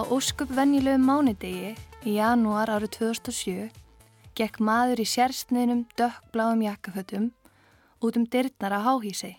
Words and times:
Á 0.00 0.08
óskup 0.08 0.48
venjulegu 0.56 0.96
mánudegi 0.96 1.74
í 2.08 2.12
janúar 2.16 2.70
árið 2.72 2.94
2007 2.94 3.66
gekk 4.38 4.56
maður 4.64 5.02
í 5.02 5.04
sérstniðnum 5.04 5.82
dökkbláum 6.00 6.62
jakkafötum 6.64 7.26
út 8.00 8.16
um 8.16 8.24
dyrnar 8.24 8.78
að 8.78 8.86
háhísi. 8.86 9.32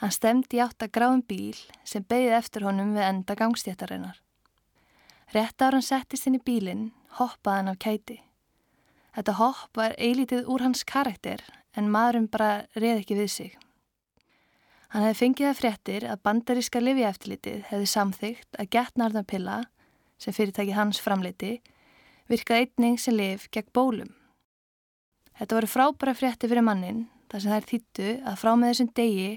Hann 0.00 0.14
stemdi 0.16 0.62
átt 0.64 0.86
að 0.86 0.94
gráum 0.96 1.20
bíl 1.20 1.60
sem 1.84 2.00
beigði 2.00 2.32
eftir 2.38 2.64
honum 2.64 2.96
við 2.96 3.10
enda 3.10 3.36
gangstéttarinnar. 3.36 4.16
Rétt 5.36 5.60
ára 5.60 5.76
hann 5.76 5.84
settist 5.84 6.30
inn 6.30 6.40
í 6.40 6.44
bílinn, 6.48 6.88
hoppaði 7.20 7.60
hann 7.60 7.72
af 7.74 7.80
kæti. 7.84 8.20
Þetta 9.20 9.36
hopp 9.36 9.76
var 9.76 9.98
eilítið 10.00 10.48
úr 10.48 10.64
hans 10.64 10.80
karakter 10.88 11.44
en 11.76 11.92
maðurum 11.92 12.32
bara 12.32 12.64
reð 12.72 13.02
ekki 13.02 13.20
við 13.20 13.34
sig. 13.36 13.52
Hann 14.88 15.04
hefði 15.04 15.18
fengið 15.20 15.46
það 15.48 15.58
fréttir 15.58 16.04
að 16.08 16.20
bandaríska 16.24 16.80
livjaeftilitið 16.80 17.64
hefði 17.68 17.88
samþygt 17.92 18.56
að 18.56 18.70
getnarðanpilla, 18.72 19.58
sem 20.18 20.34
fyrirtæki 20.34 20.72
hans 20.72 21.00
framleiti, 21.02 21.58
virkað 22.30 22.62
einning 22.62 22.96
sem 23.00 23.16
liv 23.16 23.44
gegn 23.52 23.68
bólum. 23.76 24.14
Þetta 25.38 25.58
voru 25.58 25.68
frábæra 25.70 26.14
frétti 26.16 26.48
fyrir 26.48 26.64
mannin 26.64 27.04
þar 27.28 27.42
sem 27.44 27.52
þær 27.52 27.66
þýttu 27.68 28.06
að 28.26 28.38
frá 28.40 28.50
með 28.56 28.72
þessum 28.72 28.88
degi 28.96 29.28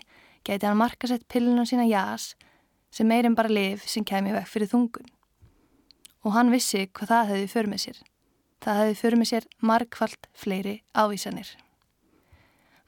geti 0.47 0.67
hann 0.67 0.79
markasett 0.79 1.27
pillunum 1.29 1.67
sína 1.67 1.87
jás 1.89 2.31
sem 2.91 3.07
meirinn 3.07 3.35
bara 3.35 3.51
liv 3.51 3.83
sem 3.85 4.07
kemi 4.07 4.33
vekk 4.33 4.49
fyrir 4.49 4.71
þungun. 4.71 5.11
Og 6.23 6.35
hann 6.35 6.53
vissi 6.53 6.87
hvað 6.87 7.11
það 7.11 7.33
hefði 7.33 7.51
för 7.51 7.69
með 7.69 7.83
sér. 7.85 7.99
Það 8.61 8.79
hefði 8.81 8.97
för 9.01 9.19
með 9.19 9.29
sér 9.33 9.49
markvallt 9.59 10.31
fleiri 10.37 10.75
ávísanir. 10.95 11.51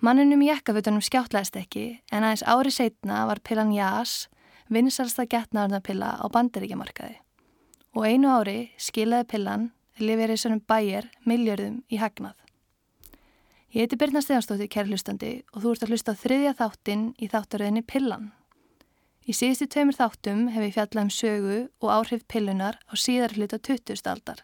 Manninum 0.04 0.42
í 0.44 0.50
jakkafutunum 0.50 1.00
skjáttlæðist 1.00 1.56
ekki 1.56 1.84
en 2.12 2.26
aðeins 2.26 2.42
ári 2.44 2.72
setna 2.76 3.22
var 3.30 3.40
pillan 3.40 3.70
jás 3.72 4.26
vinsalsta 4.68 5.24
getnaðarnapilla 5.32 6.10
á 6.20 6.26
bandaríkjamarkaði. 6.28 7.16
Og 7.96 8.08
einu 8.10 8.34
ári 8.36 8.58
skilaði 8.76 9.30
pillan 9.32 9.70
Liveriðsonum 10.04 10.60
bæjar 10.68 11.08
miljörðum 11.24 11.80
í 11.88 12.02
hagnað. 12.02 12.36
Ég 13.72 13.86
heiti 13.86 14.02
Birna 14.02 14.20
Stefansdóttir 14.26 14.68
kærlustandi 14.76 15.32
og 15.54 15.64
þú 15.64 15.72
ert 15.72 15.88
að 15.88 15.96
hlusta 15.96 16.18
á 16.18 16.22
þriðja 16.26 16.54
þáttinn 16.60 17.08
í 17.16 17.32
þáttaröðinni 17.32 17.86
Pillan. 17.88 18.28
Í 19.24 19.32
síðustu 19.32 19.70
tveimur 19.72 19.96
þáttum 19.96 20.50
hef 20.52 20.68
ég 20.68 20.76
fjallað 20.76 21.06
um 21.06 21.16
sögu 21.16 21.58
og 21.80 21.96
áhrif 21.96 22.28
pillunar 22.28 22.76
á 22.92 22.94
síðar 23.00 23.38
hluta 23.38 23.56
20. 23.56 24.04
aldar. 24.04 24.44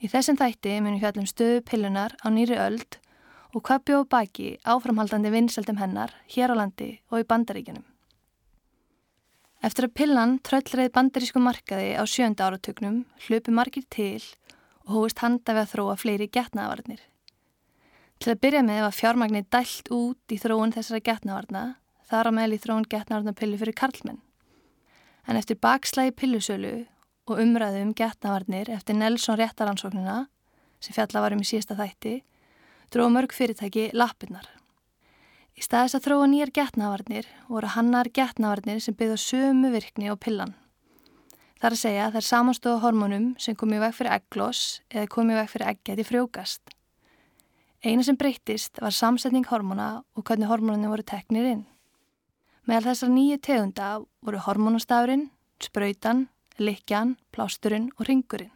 Í 0.00 0.08
þessum 0.08 0.40
þætti 0.40 0.80
mun 0.80 0.96
ég 0.96 1.04
fjalla 1.04 1.20
um 1.20 1.28
stöðu 1.28 1.60
pillunar 1.68 2.16
á 2.24 2.32
nýri 2.32 2.56
öld 2.56 3.02
og 3.52 3.60
hvað 3.66 3.84
bjóð 3.88 4.04
baki 4.12 4.48
áframhaldandi 4.64 5.32
vinsaldum 5.32 5.80
hennar 5.80 6.14
hér 6.32 6.52
á 6.52 6.56
landi 6.56 6.90
og 7.12 7.20
í 7.20 7.28
bandaríkjunum. 7.28 7.84
Eftir 9.62 9.86
að 9.86 9.94
pillan 10.00 10.38
tröllreið 10.42 10.90
bandarísku 10.96 11.38
markaði 11.38 11.92
á 11.94 12.02
sjönda 12.08 12.48
áratögnum 12.48 13.04
hlupi 13.28 13.52
margir 13.54 13.84
til 13.92 14.22
og 14.88 14.96
hóist 14.96 15.22
handa 15.22 15.54
við 15.54 15.62
að 15.62 15.72
þróa 15.76 15.98
fleiri 16.00 16.26
getnavarnir. 16.32 16.98
Til 18.18 18.32
að 18.32 18.40
byrja 18.42 18.62
með 18.66 18.80
var 18.82 18.96
fjármagnir 18.96 19.46
dælt 19.50 19.92
út 19.94 20.34
í 20.34 20.38
þróun 20.38 20.74
þessara 20.74 21.02
getnavarna, 21.06 21.62
þar 22.10 22.30
á 22.30 22.30
meðal 22.34 22.56
í 22.56 22.60
þróun 22.62 22.88
getnavarnapillu 22.90 23.60
fyrir 23.60 23.78
karlmenn. 23.78 24.18
En 25.26 25.38
eftir 25.38 25.60
bakslægi 25.62 26.16
pillusölu 26.18 26.74
og 27.30 27.38
umræðu 27.38 27.84
um 27.86 27.94
getnavarnir 27.94 28.70
eftir 28.74 28.98
Nelson 28.98 29.38
réttaransóknina, 29.38 30.26
sem 30.82 30.94
fjalla 30.94 31.22
varum 31.22 31.42
í 31.42 31.46
síðasta 31.46 31.78
þætti, 31.78 32.22
dróð 32.92 33.12
mörg 33.14 33.32
fyrirtæki 33.32 33.88
lappinnar. 33.96 34.44
Í 35.56 35.64
staðis 35.64 35.96
að 35.96 36.06
þróa 36.06 36.26
nýjar 36.28 36.52
getnavarnir 36.56 37.28
voru 37.48 37.70
hannar 37.74 38.10
getnavarnir 38.12 38.80
sem 38.84 38.96
byggða 38.96 39.18
sömu 39.20 39.72
virkni 39.72 40.12
á 40.12 40.16
pillan. 40.16 40.54
Það 41.60 41.68
er 41.68 41.76
að 41.76 41.80
segja 41.80 42.04
að 42.04 42.12
það 42.12 42.20
er 42.20 42.26
samanstóða 42.28 42.82
hormónum 42.82 43.26
sem 43.40 43.56
komið 43.56 43.84
veg 43.84 43.96
fyrir 43.96 44.14
egglós 44.16 44.62
eða 44.90 45.10
komið 45.14 45.40
veg 45.40 45.50
fyrir 45.52 45.72
eggjæti 45.72 46.06
frjókast. 46.08 46.72
Einu 47.82 48.04
sem 48.06 48.18
breytist 48.18 48.80
var 48.82 48.94
samsetning 48.94 49.46
hormóna 49.48 49.90
og 50.16 50.24
hvernig 50.26 50.50
hormónunni 50.50 50.90
voru 50.90 51.06
teknir 51.06 51.48
inn. 51.52 51.62
Meðal 52.68 52.92
þessar 52.92 53.12
nýju 53.14 53.38
tegunda 53.42 53.92
voru 54.22 54.42
hormónastafurinn, 54.42 55.30
spröytan, 55.62 56.26
likjan, 56.58 57.16
plásturinn 57.34 57.88
og 57.96 58.06
ringurinn. 58.10 58.52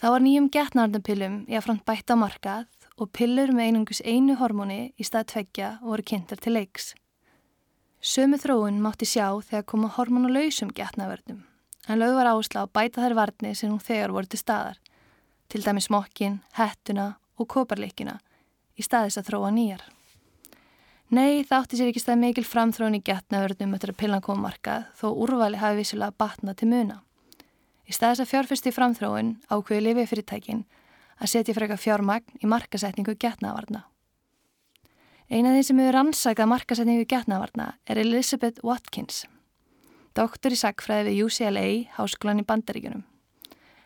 Það 0.00 0.12
var 0.14 0.22
nýjum 0.24 0.46
getnavarnapillum 0.48 1.32
í 1.44 1.56
að 1.58 1.64
front 1.66 1.82
bætta 1.84 2.14
markað 2.16 2.68
og 2.96 3.10
pillur 3.12 3.50
með 3.52 3.66
einungus 3.66 3.98
einu 4.00 4.32
hormóni 4.40 4.94
í 4.96 5.04
stað 5.04 5.26
tveggja 5.34 5.66
voru 5.84 6.04
kynntar 6.08 6.40
til 6.40 6.54
leiks. 6.56 6.94
Sömu 8.00 8.38
þróun 8.40 8.78
mátti 8.80 9.04
sjá 9.04 9.26
þegar 9.44 9.66
koma 9.68 9.90
hormonalausum 9.92 10.70
getnavörnum, 10.72 11.42
en 11.84 12.00
lög 12.00 12.14
var 12.16 12.30
áslá 12.32 12.62
að 12.62 12.72
bæta 12.78 13.04
þær 13.04 13.16
varni 13.18 13.52
sem 13.52 13.68
hún 13.68 13.82
þegar 13.84 14.14
voru 14.16 14.32
til 14.32 14.40
staðar, 14.40 14.80
til 15.52 15.60
dæmi 15.66 15.84
smokkin, 15.84 16.40
hettuna 16.56 17.10
og 17.36 17.50
koparleikina, 17.52 18.16
í 18.80 18.86
staðis 18.86 19.20
að 19.20 19.28
þróa 19.28 19.52
nýjar. 19.52 19.84
Nei, 21.12 21.44
það 21.44 21.58
átti 21.58 21.76
sér 21.76 21.92
ekki 21.92 22.06
stað 22.06 22.24
mikil 22.24 22.48
framþróun 22.48 22.96
í 22.96 23.04
getnavörnum 23.04 23.76
eftir 23.76 23.92
að 23.92 24.00
pillan 24.00 24.24
koma 24.24 24.48
markað, 24.48 24.88
þó 24.96 25.10
úrvali 25.12 25.60
hafi 25.60 25.82
vissulega 25.82 26.16
batna 26.16 26.56
til 26.56 26.72
muna. 26.72 27.02
Í 27.90 27.94
staðis 27.96 28.20
að 28.22 28.28
fjárfyrsti 28.30 28.70
framþróun 28.70 29.30
ákveði 29.50 29.82
lifið 29.88 30.04
fyrirtækinn 30.12 30.60
að 31.18 31.30
setja 31.32 31.50
eitthvað 31.50 31.80
fjármagn 31.82 32.36
í 32.38 32.46
markasetningu 32.46 33.16
getnavarna. 33.18 33.80
Eina 35.26 35.50
af 35.50 35.56
því 35.56 35.64
sem 35.66 35.80
hefur 35.82 35.96
rannsakað 35.96 36.50
markasetningu 36.52 37.06
getnavarna 37.10 37.66
er 37.90 37.98
Elizabeth 37.98 38.62
Watkins, 38.66 39.24
doktor 40.14 40.54
í 40.54 40.60
sagfræði 40.60 41.16
við 41.16 41.24
UCLA, 41.26 41.64
háskólan 41.96 42.44
í 42.44 42.46
Bandaríkunum, 42.46 43.02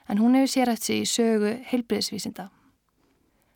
en 0.09 0.21
hún 0.21 0.37
hefur 0.37 0.53
sér 0.53 0.75
eftir 0.75 0.91
sig 0.91 1.01
í 1.01 1.09
sögu 1.09 1.55
heilbriðsvísinda. 1.73 2.51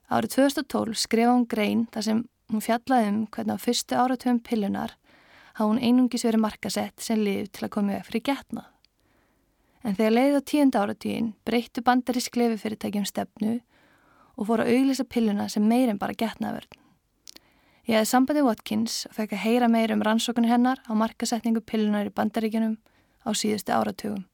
Árið 0.09 0.39
2012 0.39 0.97
skrifa 0.97 1.37
hún 1.37 1.45
grein 1.45 1.85
þar 1.93 2.09
sem 2.09 2.25
hún 2.49 2.65
fjallaði 2.65 3.13
um 3.13 3.21
hvernig 3.29 3.61
á 3.61 3.65
fyrstu 3.69 4.01
áratöfum 4.01 4.41
pillunar 4.41 4.97
hafði 5.61 5.69
hún 5.75 5.85
einungis 5.85 6.25
verið 6.25 6.45
markasett 6.47 7.05
sem 7.05 7.21
liv 7.21 7.53
til 7.53 7.69
að 7.69 7.75
koma 7.77 8.01
fyrir 8.09 8.25
getnað. 8.33 8.73
En 9.87 9.95
þegar 9.95 10.15
leiði 10.15 10.41
á 10.41 10.49
tíunda 10.51 10.83
áratíðin 10.83 11.33
breyttu 11.47 11.83
bandarísk 11.87 12.37
lefifyrirtækjum 12.39 13.07
stefnu 13.07 13.59
og 14.39 14.49
fór 14.49 14.63
að 14.65 14.73
auglisa 14.75 15.07
pilluna 15.07 15.49
sem 15.51 15.65
meir 15.67 15.91
en 15.91 16.01
bara 16.01 16.17
getnaverð. 16.19 16.71
Ég 17.89 17.97
hefði 17.97 18.11
sambandi 18.11 18.43
Watkins 18.45 19.07
og 19.09 19.15
fekk 19.17 19.33
að 19.33 19.45
heyra 19.47 19.69
meir 19.73 19.95
um 19.95 20.03
rannsókunni 20.05 20.51
hennar 20.51 20.83
á 20.85 20.93
markasetningu 20.93 21.63
pillunar 21.65 22.11
í 22.11 22.13
bandaríkjunum 22.13 22.75
á 23.25 23.31
síðustu 23.33 23.73
áratugum. 23.73 24.27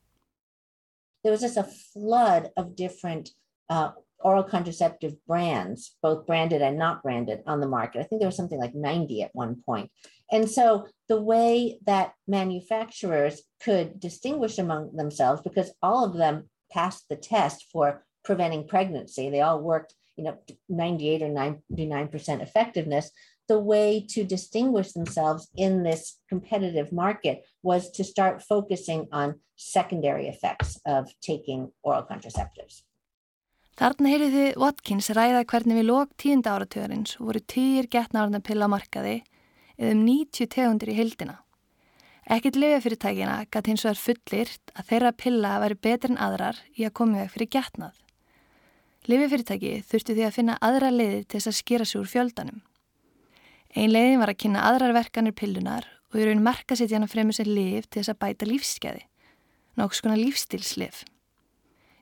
There 1.23 1.33
was 1.33 1.41
just 1.41 1.57
a 1.57 1.65
flood 1.65 2.51
of 2.57 2.75
different 2.77 3.31
uh, 3.71 3.93
oral 4.25 4.43
contraceptive 4.43 5.15
brands, 5.27 5.97
both 6.03 6.27
branded 6.27 6.63
and 6.63 6.79
not 6.79 7.03
branded, 7.03 7.43
on 7.47 7.61
the 7.61 7.69
market. 7.69 8.01
I 8.01 8.05
think 8.05 8.21
there 8.21 8.29
was 8.29 8.37
something 8.37 8.59
like 8.59 8.75
90 8.75 9.23
at 9.23 9.35
one 9.35 9.63
point. 9.65 9.91
And 10.33 10.51
so 10.51 10.89
the 11.09 11.21
way 11.21 11.79
that 11.87 12.15
manufacturers 12.27 13.43
could 13.61 14.01
distinguish 14.01 14.59
among 14.59 14.97
themselves, 14.97 15.43
because 15.43 15.73
all 15.83 16.05
of 16.07 16.17
them 16.17 16.49
passed 16.73 17.05
the 17.09 17.17
test 17.17 17.67
for 17.71 18.05
preventing 18.25 18.67
pregnancy. 18.67 19.29
They 19.29 19.43
all 19.43 19.61
worked, 19.61 19.95
you 20.17 20.25
know, 20.25 20.39
98 20.71 21.23
or 21.23 21.29
99% 21.29 22.41
effectiveness. 22.41 23.11
The 23.47 23.59
way 23.59 24.07
to 24.09 24.25
distinguish 24.25 24.93
themselves 24.93 25.51
in 25.55 25.83
this 25.83 26.19
competitive 26.31 26.91
market 26.93 27.45
was 27.63 27.91
to 27.93 28.03
start 28.03 28.43
focusing 28.43 29.07
on 29.13 29.41
secondary 29.57 30.29
effects 30.29 30.81
of 30.87 31.13
taking 31.21 31.71
oral 31.83 32.05
contraceptives. 32.11 32.81
Þarna 33.75 34.11
heyrið 34.13 34.35
þið 34.37 34.59
Watkins 34.63 35.09
ræða 35.11 35.41
hvernig 35.51 35.79
við 35.81 35.89
lók 35.89 36.11
tíunda 36.15 36.53
áratugurins 36.55 37.17
voru 37.19 37.41
týr 37.43 37.89
getnavarna 37.91 38.39
pilla 38.39 38.69
markaði 38.71 39.17
eða 39.75 39.95
um 39.97 40.05
90 40.07 40.51
tegundir 40.55 40.93
í 40.93 40.95
hildina. 40.95 41.41
Ekkit 42.31 42.55
lefjafyrirtækina 42.55 43.41
gæti 43.51 43.73
hins 43.73 43.83
vegar 43.85 43.99
fullirt 43.99 44.71
að 44.79 44.87
þeirra 44.93 45.11
pilla 45.19 45.57
væri 45.61 45.77
betur 45.87 46.15
en 46.15 46.21
aðrar 46.23 46.61
í 46.79 46.87
að 46.87 46.95
koma 47.01 47.25
veg 47.25 47.33
fyrir 47.35 47.51
getnað. 47.57 47.97
Livifyrirtæki 49.11 49.73
þurftu 49.85 50.15
því 50.15 50.25
að 50.29 50.37
finna 50.39 50.55
aðra 50.65 50.93
leiði 50.95 51.25
til 51.25 51.41
þess 51.41 51.51
að 51.51 51.59
skera 51.59 51.89
sig 51.89 52.01
úr 52.01 52.09
fjöldanum. 52.09 52.63
Ein 53.75 53.91
leiðin 53.91 54.23
var 54.23 54.31
að 54.31 54.39
kynna 54.45 54.63
aðrar 54.69 54.95
verkanir 54.95 55.35
pillunar 55.35 55.91
og 56.15 56.21
í 56.23 56.29
raun 56.29 56.47
marka 56.47 56.79
setja 56.79 56.95
hann 56.97 57.09
að 57.09 57.17
fremja 57.17 57.41
sér 57.41 57.51
liv 57.51 57.91
til 57.91 57.99
þess 58.05 58.15
að 58.15 58.21
bæta 58.23 58.49
lífsskeiði, 58.49 59.03
nokks 59.83 60.01
konar 60.01 60.23
lífstilslif. 60.23 61.03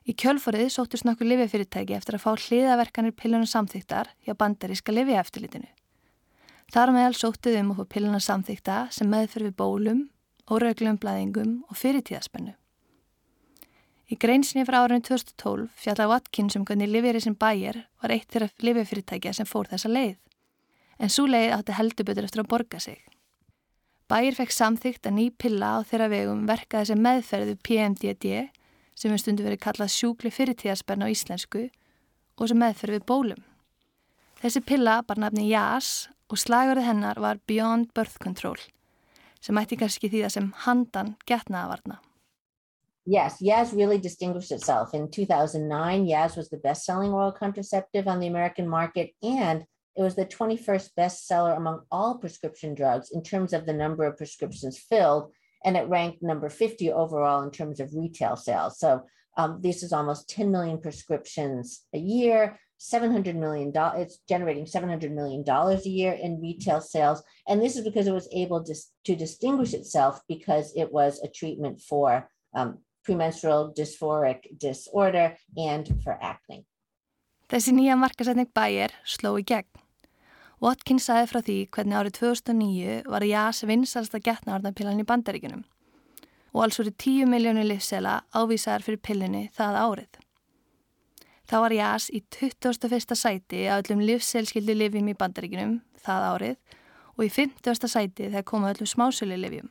Í 0.03 0.11
kjölforið 0.19 0.67
sóttust 0.73 1.05
nokkur 1.07 1.29
livifyrirtæki 1.29 1.95
eftir 1.95 2.17
að 2.17 2.25
fá 2.25 2.31
hliðaverkanir 2.35 3.13
pillunar 3.15 3.47
samþýttar 3.47 4.09
hjá 4.25 4.33
bandaríska 4.35 4.91
lifiaftilitinu. 4.91 5.69
Þar 6.73 6.91
meðal 6.95 7.13
sóttuð 7.15 7.55
um 7.61 7.71
að 7.71 7.79
fá 7.79 7.93
pillunar 7.95 8.23
samþýtta 8.25 8.79
sem 8.91 9.07
meðferð 9.07 9.47
við 9.47 9.55
bólum, 9.61 10.01
órauglum 10.51 10.97
blæðingum 10.99 11.53
og 11.69 11.79
fyrirtíðaspennu. 11.79 12.55
Í 14.11 14.17
greinsinni 14.19 14.65
frá 14.67 14.81
árinu 14.83 15.05
2012 15.07 15.69
fjalla 15.79 16.09
Watkins 16.11 16.57
um 16.59 16.65
hvernig 16.67 16.91
Livierið 16.91 17.23
sem 17.29 17.37
bæjar 17.39 17.79
var 18.03 18.11
eitt 18.11 18.27
þeirra 18.33 18.49
lififyrirtækja 18.59 19.31
sem 19.37 19.47
fór 19.47 19.71
þessa 19.71 19.89
leið. 19.89 20.17
En 20.99 21.09
svo 21.09 21.29
leið 21.29 21.55
átti 21.55 21.77
heldubutur 21.77 22.27
eftir 22.27 22.43
að 22.43 22.49
borga 22.51 22.81
sig. 22.83 22.99
Bæir 24.11 24.35
fekk 24.35 24.51
samþygt 24.51 25.07
að 25.07 25.15
ný 25.15 25.29
pilla 25.39 25.77
á 25.79 25.87
þeirra 25.87 26.09
vegum 26.11 26.43
verkaði 26.49 26.91
sem 26.91 27.01
meðferðu 27.01 27.55
PMDD 27.63 28.33
sem 28.95 29.13
er 29.13 29.21
stundu 29.21 29.45
verið 29.45 29.63
kallað 29.65 29.93
sjúkli 29.93 30.31
fyrirtíðaspenn 30.33 31.05
á 31.05 31.07
íslensku 31.11 31.67
og 32.37 32.49
sem 32.49 32.59
meðferð 32.59 32.97
við 32.97 33.07
bólum. 33.09 33.43
Þessi 34.41 34.63
pilla 34.65 35.01
bar 35.07 35.21
nafni 35.21 35.49
JAS 35.49 36.09
og 36.29 36.39
slagverð 36.41 36.87
hennar 36.87 37.19
var 37.21 37.41
Beyond 37.47 37.93
Birth 37.95 38.19
Control 38.23 38.59
sem 39.43 39.59
ætti 39.59 39.77
kannski 39.79 40.07
því 40.07 40.23
það 40.23 40.33
sem 40.37 40.49
handan 40.63 41.15
getnaðavarna. 41.27 41.99
Yes, 43.05 43.41
Yaz 43.41 43.73
really 43.73 43.97
distinguished 43.97 44.51
itself. 44.51 44.93
In 44.93 45.09
2009, 45.11 46.05
Yaz 46.07 46.37
was 46.37 46.49
the 46.49 46.57
best-selling 46.57 47.11
oral 47.11 47.33
contraceptive 47.33 48.07
on 48.07 48.21
the 48.21 48.27
American 48.27 48.67
market, 48.67 49.11
and 49.21 49.65
it 49.97 50.01
was 50.01 50.15
the 50.15 50.25
21st 50.25 50.91
bestseller 50.97 51.57
among 51.57 51.81
all 51.91 52.17
prescription 52.17 52.73
drugs 52.73 53.11
in 53.11 53.21
terms 53.21 53.51
of 53.51 53.65
the 53.65 53.73
number 53.73 54.05
of 54.05 54.15
prescriptions 54.15 54.77
filled, 54.77 55.33
and 55.65 55.77
it 55.77 55.87
ranked 55.87 56.21
number 56.21 56.49
50 56.49 56.91
overall 56.91 57.43
in 57.43 57.51
terms 57.51 57.79
of 57.79 57.93
retail 57.93 58.35
sales. 58.35 58.79
So 58.79 59.03
um, 59.37 59.59
this 59.61 59.83
is 59.83 59.93
almost 59.93 60.29
10 60.29 60.51
million 60.51 60.79
prescriptions 60.79 61.81
a 61.93 61.97
year, 61.97 62.59
700 62.83 63.37
million 63.37 63.71
dollars 63.71 64.01
it's 64.01 64.19
generating 64.27 64.65
700 64.65 65.09
million 65.15 65.41
dollars 65.41 65.85
a 65.85 65.89
year 65.89 66.11
in 66.11 66.41
retail 66.41 66.81
sales 66.81 67.23
and 67.47 67.61
this 67.61 67.77
is 67.77 67.83
because 67.85 68.07
it 68.07 68.11
was 68.11 68.27
able 68.33 68.61
to, 68.61 68.75
to 69.05 69.15
distinguish 69.15 69.73
itself 69.73 70.19
because 70.27 70.73
it 70.75 70.91
was 70.91 71.21
a 71.23 71.29
treatment 71.29 71.79
for 71.79 72.29
um, 72.53 72.79
premenstrual 73.05 73.73
dysphoric 73.77 74.57
disorder 74.57 75.37
and 75.55 75.87
for 76.03 76.19
acne. 76.21 76.65
Þessi 77.47 77.71
nýja 77.75 77.95
markasetning 77.99 78.49
Bayer 78.51 78.91
sló 79.07 79.35
í 79.39 79.45
gegn. 79.47 79.67
Watkins 80.63 81.09
sagði 81.09 81.27
frá 81.27 81.39
því 81.43 81.55
hvernig 81.75 81.97
árið 81.99 82.13
2009 82.21 82.99
var 83.11 83.23
JAS 83.27 83.65
vinsalsta 83.67 84.21
getnavarnapillan 84.23 85.01
í 85.01 85.05
bandaríkunum 85.07 85.65
og 86.53 86.59
alls 86.63 86.77
voru 86.79 86.93
10 87.03 87.27
miljónu 87.27 87.65
livsela 87.67 88.21
ávísaðar 88.31 88.85
fyrir 88.85 89.01
pillinni 89.03 89.41
það 89.57 89.79
árið. 89.81 90.19
Þá 91.49 91.55
var 91.65 91.75
JAS 91.75 92.05
í 92.15 92.21
21. 92.31 93.17
sæti 93.19 93.65
að 93.67 93.81
öllum 93.81 94.05
livsselskildu 94.07 94.75
livjum 94.77 95.09
í 95.11 95.17
bandaríkinum 95.19 95.73
það 96.05 96.27
árið 96.29 96.77
og 97.17 97.25
í 97.25 97.29
50. 97.41 97.89
sæti 97.91 98.29
þegar 98.29 98.47
koma 98.47 98.71
öllum 98.71 98.87
smásölu 98.87 99.35
livjum. 99.41 99.67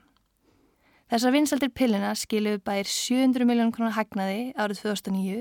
Þessar 1.08 1.32
vinsaldir 1.38 1.72
pillina 1.72 2.12
skiluðu 2.16 2.60
bæir 2.66 2.88
700 2.88 3.48
miljón 3.48 3.72
krónar 3.72 3.96
hagnaði 3.96 4.52
árið 4.60 4.84
2009 4.84 5.40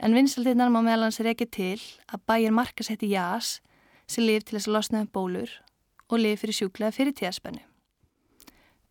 en 0.00 0.16
vinsaldirnar 0.16 0.72
má 0.72 0.80
meðalans 0.80 1.20
reykja 1.20 1.52
til 1.52 1.78
að 2.08 2.24
bæir 2.32 2.56
markasetti 2.56 3.12
JAS 3.12 3.58
sem 4.06 4.26
lif 4.26 4.44
til 4.44 4.58
þess 4.58 4.68
að 4.70 4.76
losna 4.76 5.04
um 5.04 5.10
bólur 5.12 5.52
og 6.10 6.20
lif 6.20 6.42
fyrir 6.42 6.58
sjúklega 6.58 6.94
fyrir 6.94 7.16
tíðaspennu. 7.16 7.62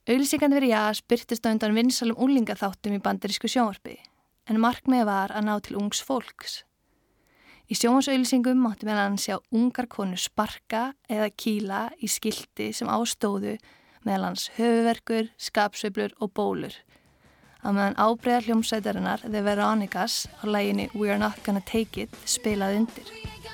Auðlýsingandi 0.03 0.57
fyrir 0.57 0.73
JAS 0.73 0.99
byrtist 1.07 1.45
á 1.47 1.53
undan 1.53 1.77
vinsalum 1.77 2.19
úlingaþáttum 2.19 2.97
í 2.97 3.03
bandarísku 3.03 3.47
sjónvarpi 3.47 3.99
en 4.51 4.59
markmið 4.59 5.05
var 5.07 5.31
að 5.31 5.45
ná 5.47 5.53
til 5.63 5.77
ungs 5.79 6.01
fólks. 6.03 6.63
Í 7.71 7.77
sjónvarsauðlýsingum 7.79 8.59
mátti 8.59 8.87
meðan 8.89 9.15
sjá 9.21 9.37
ungar 9.55 9.87
konu 9.87 10.19
sparka 10.19 10.89
eða 11.07 11.29
kýla 11.31 11.85
í 12.03 12.09
skildi 12.11 12.73
sem 12.75 12.91
ástóðu 12.91 13.55
meðalans 14.03 14.49
höfuverkur, 14.57 15.31
skapsveiflur 15.39 16.17
og 16.19 16.33
bólur. 16.35 16.75
Að 17.63 17.77
meðan 17.77 17.95
ábreyðar 17.95 18.49
hljómsætarinnar 18.49 19.23
The 19.23 19.45
Veronicas 19.45 20.25
á 20.43 20.51
læginni 20.51 20.89
We're 20.91 21.15
Not 21.17 21.39
Gonna 21.47 21.63
Take 21.63 22.09
It 22.09 22.19
spilaði 22.27 22.83
undir. 22.83 23.52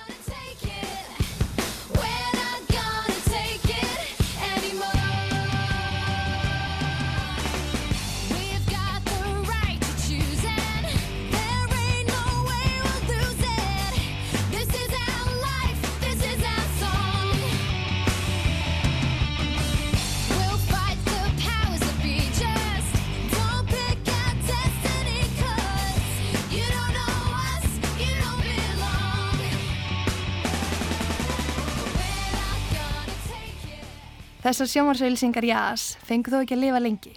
Þessar 34.39 34.69
sjómarsauðlýsingar 34.71 35.43
jás 35.43 35.81
fengu 36.07 36.31
þó 36.31 36.37
ekki 36.37 36.55
að 36.55 36.61
lifa 36.61 36.79
lengi 36.79 37.11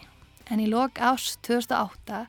en 0.50 0.58
í 0.58 0.64
lok 0.66 0.96
ást 0.98 1.36
2008 1.46 2.24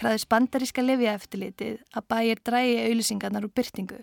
kraðis 0.00 0.24
bandaríska 0.24 0.80
lifiðaeftilitið 0.86 1.82
að 1.92 2.06
bæjir 2.08 2.40
drægi 2.40 2.78
auðlýsingarnar 2.86 3.44
úr 3.44 3.52
byrtingu 3.52 3.98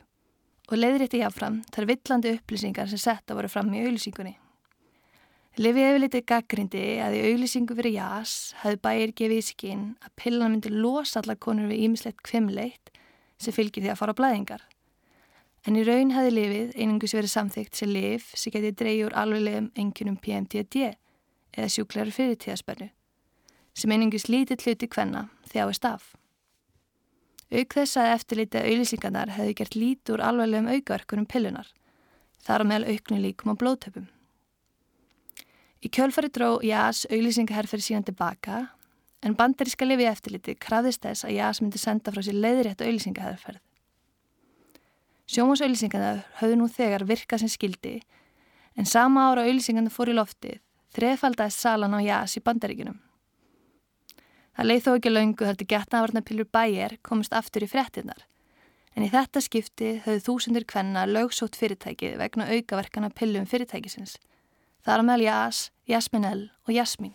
og 0.70 0.76
leiðrétti 0.78 1.24
jáfram 1.24 1.58
þar 1.74 1.90
villandi 1.90 2.36
upplýsingar 2.38 2.92
sem 2.92 3.02
setta 3.02 3.34
voru 3.34 3.50
fram 3.50 3.74
í 3.74 3.82
auðlýsingunni. 3.82 4.36
Lifiðaeftilitið 5.58 6.28
gaggrindi 6.30 6.86
að 7.02 7.18
í 7.18 7.26
auðlýsingu 7.32 7.80
fyrir 7.82 7.98
jás 7.98 8.36
hafði 8.62 8.84
bæjir 8.86 9.18
gefið 9.24 9.42
í 9.42 9.48
skinn 9.50 9.86
að 10.06 10.14
pillan 10.22 10.54
myndi 10.54 10.76
losa 10.76 11.24
allar 11.24 11.42
konur 11.42 11.74
við 11.74 11.88
ímislegt 11.88 12.22
kvimleitt 12.22 12.94
sem 13.42 13.56
fylgir 13.56 13.82
því 13.82 13.96
að 13.96 14.04
fara 14.04 14.14
á 14.14 14.20
blæðingar. 14.22 14.62
En 15.70 15.76
í 15.78 15.84
raun 15.86 16.10
hefði 16.10 16.30
lifið 16.34 16.70
einungus 16.82 17.12
verið 17.14 17.30
samþygt 17.30 17.76
sem 17.78 17.92
lif 17.94 18.32
sem 18.34 18.54
geti 18.56 18.72
dreyjur 18.74 19.14
alveglegum 19.14 19.68
engjunum 19.78 20.16
PMTD 20.18 20.88
eða 20.90 21.68
sjúklæri 21.70 22.14
fyrirtíðaspennu 22.16 22.88
sem 23.78 23.94
einungus 23.94 24.26
lítið 24.34 24.66
hluti 24.66 24.90
hvenna 24.90 25.28
þjáist 25.52 25.86
af. 25.86 26.08
Auk 27.54 27.78
þess 27.78 28.02
að 28.02 28.16
eftirlitið 28.16 28.66
auðlýsingarnar 28.72 29.36
hefði 29.36 29.54
gert 29.62 29.78
lítur 29.78 30.26
alveglegum 30.26 30.72
aukaverkunum 30.74 31.30
pillunar, 31.30 31.70
þar 32.42 32.66
á 32.66 32.70
meðal 32.74 32.90
auknu 32.96 33.22
líkum 33.28 33.54
á 33.54 33.60
blóðtöpum. 33.62 34.10
Í 35.86 35.88
kjölfari 35.94 36.34
dró 36.34 36.50
JAS 36.66 37.06
auðlýsingaherfer 37.14 37.86
síðan 37.86 38.10
tilbaka 38.10 38.66
en 39.22 39.38
bandaríska 39.38 39.86
lifið 39.86 40.16
eftirlitið 40.16 40.62
krafðist 40.66 41.06
þess 41.06 41.30
að 41.30 41.38
JAS 41.38 41.62
myndi 41.62 41.78
senda 41.78 42.10
frá 42.10 42.26
sér 42.26 42.42
leiðrétt 42.42 42.82
auðlýsingaherferð. 42.82 43.62
Sjómasauðlýsingarna 45.30 46.24
höfðu 46.40 46.56
nú 46.58 46.68
þegar 46.74 47.06
virkað 47.06 47.44
sem 47.44 47.52
skildi 47.54 48.00
en 48.80 48.88
sama 48.90 49.28
ára 49.30 49.44
auðlýsingarna 49.46 49.92
fór 49.94 50.10
í 50.10 50.16
loftið 50.18 50.58
þreðfaldæst 50.96 51.62
salan 51.62 51.94
á 51.94 52.00
jás 52.02 52.34
í 52.40 52.42
bandaríkunum. 52.42 52.98
Það 54.58 54.70
leið 54.70 54.82
þó 54.86 54.90
ekki 54.96 55.12
laungu 55.14 55.46
þar 55.46 55.60
til 55.60 55.70
getnavarnapillur 55.70 56.50
bæjar 56.50 56.98
komist 57.06 57.36
aftur 57.38 57.64
í 57.64 57.70
frettinnar 57.70 58.26
en 58.98 59.06
í 59.06 59.12
þetta 59.14 59.44
skipti 59.46 59.92
höfðu 60.04 60.26
þúsundir 60.26 60.66
kvenna 60.68 61.06
lögsótt 61.06 61.60
fyrirtækið 61.60 62.18
vegna 62.20 62.50
aukaverkana 62.50 63.14
pillum 63.14 63.46
fyrirtækisins. 63.48 64.18
Það 64.82 64.96
er 64.96 65.06
meðal 65.06 65.26
jás, 65.28 65.62
jasminell 65.86 66.50
og 66.66 66.74
jasmin. 66.74 67.14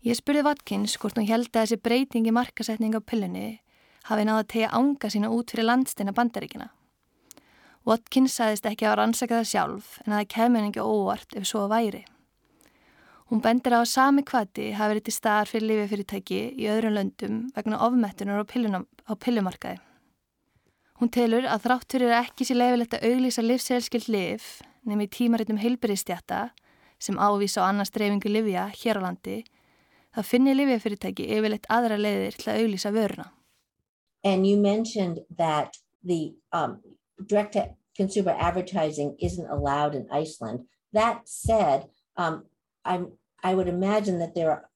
Ég 0.00 0.16
spurði 0.16 0.46
Watkins 0.46 0.96
hvort 0.96 1.18
hún 1.18 1.28
held 1.28 1.52
að 1.52 1.66
þessi 1.66 1.82
breytingi 1.84 2.32
markasetning 2.32 2.96
á 2.96 3.04
pillunni 3.04 3.58
hafi 4.08 4.26
náða 4.26 4.42
að 4.42 4.50
tegja 4.52 4.74
ánga 4.74 5.10
sína 5.12 5.30
út 5.32 5.52
fyrir 5.52 5.68
landsteina 5.68 6.14
bandaríkina. 6.16 6.68
Watkins 7.88 8.36
sagðist 8.36 8.68
ekki 8.68 8.88
að 8.88 8.98
rannsaka 9.00 9.40
það 9.40 9.50
sjálf 9.52 9.90
en 10.04 10.12
að 10.12 10.22
það 10.22 10.30
kemur 10.34 10.60
henni 10.60 10.72
ekki 10.72 10.84
óvart 10.84 11.36
ef 11.38 11.48
svo 11.48 11.66
væri. 11.70 12.04
Hún 13.28 13.42
bendir 13.44 13.76
á 13.76 13.80
að 13.80 13.90
sami 13.92 14.24
kvati 14.24 14.70
hafi 14.76 14.94
verið 14.94 15.06
til 15.06 15.14
staðar 15.16 15.50
fyrir 15.50 15.68
lifefyrirtæki 15.68 16.40
í 16.56 16.68
öðrum 16.72 16.96
löndum 16.96 17.42
vegna 17.56 17.80
ofmettunar 17.84 18.40
á, 18.40 18.44
á 18.44 19.12
pillumarkaði. 19.20 19.80
Hún 20.98 21.12
telur 21.14 21.44
að 21.46 21.68
þráttur 21.68 22.04
er 22.08 22.16
ekki 22.24 22.48
sér 22.48 22.58
leifilegt 22.58 22.96
að 22.96 23.04
auglýsa 23.12 23.44
livsselskild 23.44 24.08
lif 24.10 24.48
nefnum 24.88 25.04
í 25.04 25.10
tímaritum 25.12 25.60
heilbyrðistjata 25.60 26.48
sem 26.98 27.18
ávisa 27.20 27.62
á 27.62 27.68
annars 27.68 27.92
dreifingu 27.94 28.30
livja 28.32 28.66
hér 28.72 28.98
á 28.98 29.06
landi, 29.06 29.44
þá 30.16 30.22
finnir 30.24 30.56
lifefyrirtæki 30.56 31.28
yfirleitt 31.36 31.68
aðra 31.70 31.98
leiðir 32.00 32.38
til 32.38 32.50
að 32.50 32.62
auglýsa 32.62 32.92
vöruna. 32.94 33.28
And 34.24 34.46
you 34.46 34.56
mentioned 34.56 35.20
that 35.36 35.74
the 36.04 36.34
um, 36.52 36.80
direct 37.24 37.52
to 37.54 37.70
consumer 37.96 38.34
advertising 38.38 39.16
isn't 39.20 39.50
allowed 39.50 39.94
in 39.94 40.06
Iceland. 40.10 40.60
That 40.92 41.28
said, 41.28 41.86
um, 42.16 42.44
I'm, 42.84 43.12
I 43.42 43.54
would 43.54 43.68
imagine 43.68 44.18
that 44.18 44.34
there 44.34 44.50
are, 44.50 44.68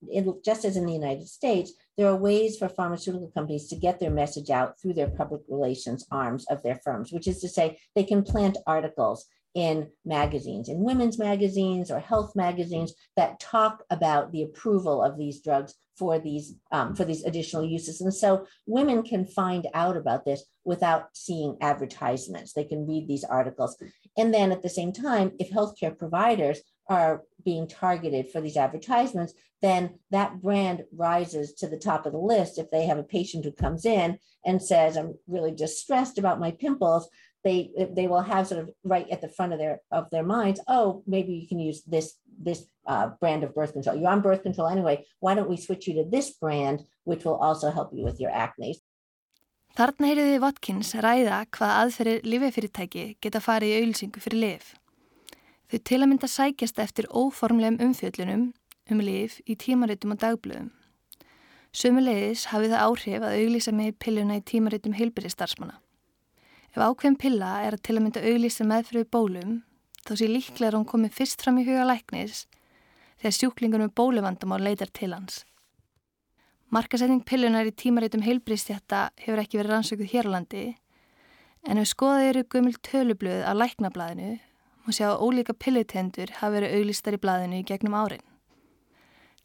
just 0.45 0.65
as 0.65 0.77
in 0.77 0.87
the 0.87 0.93
United 0.93 1.29
States, 1.29 1.73
there 1.97 2.07
are 2.07 2.17
ways 2.17 2.57
for 2.57 2.69
pharmaceutical 2.69 3.31
companies 3.35 3.69
to 3.69 3.77
get 3.77 3.99
their 3.99 4.11
message 4.11 4.51
out 4.51 4.81
through 4.81 4.95
their 4.95 5.11
public 5.11 5.43
relations 5.49 6.07
arms 6.11 6.45
of 6.49 6.63
their 6.63 6.81
firms, 6.85 7.13
which 7.13 7.27
is 7.27 7.41
to 7.41 7.49
say, 7.49 7.79
they 7.95 8.05
can 8.05 8.23
plant 8.23 8.59
articles 8.67 9.27
in 9.55 9.89
magazines, 10.05 10.69
in 10.69 10.83
women's 10.83 11.19
magazines 11.19 11.91
or 11.91 12.01
health 12.01 12.35
magazines 12.35 12.95
that 13.17 13.39
talk 13.39 13.85
about 13.91 14.33
the 14.33 14.43
approval 14.43 15.03
of 15.03 15.19
these 15.19 15.43
drugs 15.43 15.75
for 15.99 16.19
these 16.19 16.55
um, 16.71 16.95
for 16.95 17.05
these 17.05 17.25
additional 17.25 17.65
uses. 17.65 18.01
And 18.01 18.15
so 18.15 18.47
women 18.67 19.03
can 19.03 19.27
find 19.27 19.67
out 19.75 19.97
about 19.97 20.25
this 20.25 20.43
without 20.65 21.09
seeing 21.13 21.57
advertisements. 21.61 22.53
They 22.53 22.65
can 22.65 22.87
read 22.87 23.07
these 23.07 23.25
articles. 23.25 23.77
And 24.17 24.33
then 24.33 24.53
at 24.53 24.63
the 24.63 24.71
same 24.71 24.93
time, 24.93 25.33
if 25.39 25.51
healthcare 25.51 25.97
providers 25.97 26.61
are 26.89 27.23
being 27.45 27.69
targeted 27.69 28.31
for 28.31 28.41
these 28.41 28.57
advertisements, 28.57 29.35
then 29.61 29.99
that 30.11 30.41
brand 30.41 30.85
rises 30.97 31.55
to 31.55 31.69
the 31.69 31.79
top 31.79 32.07
of 32.07 32.13
the 32.13 32.19
list. 32.19 32.59
If 32.59 32.71
they 32.71 32.87
have 32.87 32.99
a 32.99 33.05
patient 33.05 33.45
who 33.45 33.53
comes 33.53 33.85
in 33.85 34.19
and 34.45 34.63
says, 34.63 34.97
I'm 34.97 35.15
really 35.29 35.53
distressed 35.53 36.19
about 36.19 36.41
my 36.41 36.51
pimples, 36.51 37.09
they 37.45 37.71
they 37.97 38.07
will 38.07 38.21
have 38.21 38.47
sort 38.47 38.61
of 38.63 38.71
right 38.85 39.09
at 39.11 39.21
the 39.21 39.29
front 39.29 39.53
of 39.53 39.59
their 39.59 39.81
of 39.91 40.11
their 40.11 40.23
minds, 40.23 40.61
oh, 40.69 41.03
maybe 41.07 41.33
you 41.33 41.49
can 41.49 41.59
use 41.59 41.83
this 41.83 42.19
this 42.39 42.67
uh, 42.87 43.09
brand 43.21 43.45
of 43.45 43.55
birth 43.55 43.73
control. 43.73 43.97
You're 43.97 44.11
on 44.11 44.23
birth 44.23 44.43
control 44.43 44.69
anyway. 44.69 45.05
Why 45.21 45.35
don't 45.35 45.49
we 45.49 45.57
switch 45.57 45.87
you 45.87 45.95
to 45.95 46.05
this 46.09 46.31
brand, 46.31 46.85
which 47.05 47.25
will 47.25 47.37
also 47.37 47.71
help 47.71 47.91
you 47.93 48.05
with 48.05 48.21
your 48.21 48.31
acne? 48.31 48.81
Þarna 49.73 50.11
heyriði 50.11 50.41
Watkins 50.43 50.93
ræða 51.01 51.47
hvað 51.57 51.77
aðferir 51.81 52.27
lifefyrirtæki 52.29 53.05
geta 53.25 53.41
farið 53.41 53.71
í 53.73 53.79
auðlýsingu 53.81 54.21
fyrir 54.21 54.43
lif. 54.43 54.75
Þau 55.73 55.79
til 55.89 56.01
að 56.03 56.11
mynda 56.11 56.29
sækjast 56.29 56.83
eftir 56.83 57.09
óformlegum 57.09 57.81
umfjöllunum 57.81 58.51
um 58.93 59.01
lif 59.01 59.39
í 59.49 59.57
tímaritum 59.57 60.13
og 60.13 60.21
dagblöðum. 60.21 60.69
Sumulegis 61.73 62.51
hafið 62.53 62.75
það 62.75 62.85
áhrif 62.85 63.25
að 63.25 63.39
auðlýsa 63.39 63.73
með 63.73 63.95
pilluna 64.05 64.37
í 64.37 64.45
tímaritum 64.45 64.93
heilbyrðistarsmanna. 64.99 65.79
Ef 66.73 66.81
ákveðin 66.81 67.19
pilla 67.21 67.53
er 67.67 67.77
að 67.77 67.83
til 67.85 67.99
að 67.99 68.05
mynda 68.07 68.21
auðlýsa 68.25 68.65
meðfröðu 68.65 69.09
bólum, 69.13 69.57
þá 70.09 70.13
sé 70.17 70.29
líklega 70.31 70.71
að 70.71 70.77
hún 70.79 70.89
komi 70.89 71.11
fyrst 71.13 71.43
fram 71.45 71.59
í 71.61 71.67
huga 71.67 71.85
læknis 71.85 72.47
þegar 73.21 73.35
sjúklingur 73.37 73.83
með 73.83 73.97
bóluvandamál 74.01 74.63
leitar 74.65 74.89
til 74.89 75.13
hans. 75.13 75.43
Markasetning 76.73 77.21
pillunar 77.29 77.69
í 77.69 77.75
tímaritum 77.77 78.25
heilbristjætta 78.25 79.11
hefur 79.21 79.43
ekki 79.43 79.61
verið 79.61 79.75
rannsökuð 79.75 80.09
hér 80.15 80.29
á 80.33 80.35
landi 80.35 80.63
en 81.69 81.79
ef 81.83 81.91
skoðað 81.91 82.29
eru 82.31 82.43
gömul 82.55 82.79
tölublöð 82.89 83.45
á 83.45 83.53
læknablaðinu 83.53 84.31
má 84.83 84.91
sjá 84.97 85.11
að 85.13 85.21
ólíka 85.27 85.55
pillutendur 85.55 86.33
hafa 86.39 86.55
verið 86.57 86.79
auglýstar 86.79 87.19
í 87.19 87.21
blaðinu 87.21 87.61
í 87.61 87.67
gegnum 87.69 87.99
árin. 88.01 88.25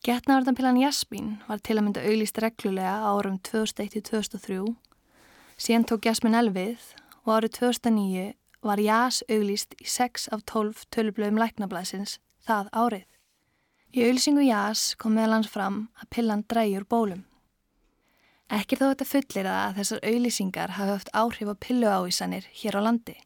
Getnavartanpillan 0.08 0.80
Jasmín 0.80 1.36
var 1.50 1.60
til 1.60 1.76
að 1.76 1.84
mynda 1.90 2.06
auglýst 2.08 2.40
reglulega 2.40 2.96
árum 3.12 3.36
2001-2003 3.44 4.64
síðan 5.60 5.86
tók 5.92 6.08
Jasmín 6.08 6.38
elvið 6.40 6.88
og 7.28 7.34
árið 7.36 7.58
2009 7.60 8.28
var 8.64 8.80
Jas 8.80 9.20
auglýst 9.28 9.76
í 9.84 9.86
6 9.92 10.30
af 10.32 10.46
12 10.48 10.88
tölublöðum 10.96 11.40
læknablaðsins 11.42 12.18
það 12.48 12.70
árið. 12.72 13.06
Í 13.92 14.04
auðlýsingu 14.08 14.46
Jás 14.48 14.94
kom 15.00 15.18
meðlans 15.18 15.50
fram 15.52 15.88
að 16.00 16.10
pillan 16.16 16.46
dræjur 16.48 16.86
bólum. 16.88 17.26
Ekkir 18.48 18.80
þó 18.80 18.86
þetta 18.90 19.08
fullir 19.12 19.50
að 19.52 19.80
þessar 19.82 20.04
auðlýsingar 20.08 20.76
hafi 20.78 20.94
haft 20.94 21.12
áhrif 21.12 21.52
á 21.52 21.56
pilluávísanir 21.68 22.48
hér 22.62 22.80
á 22.80 22.82
landi. 22.88 23.18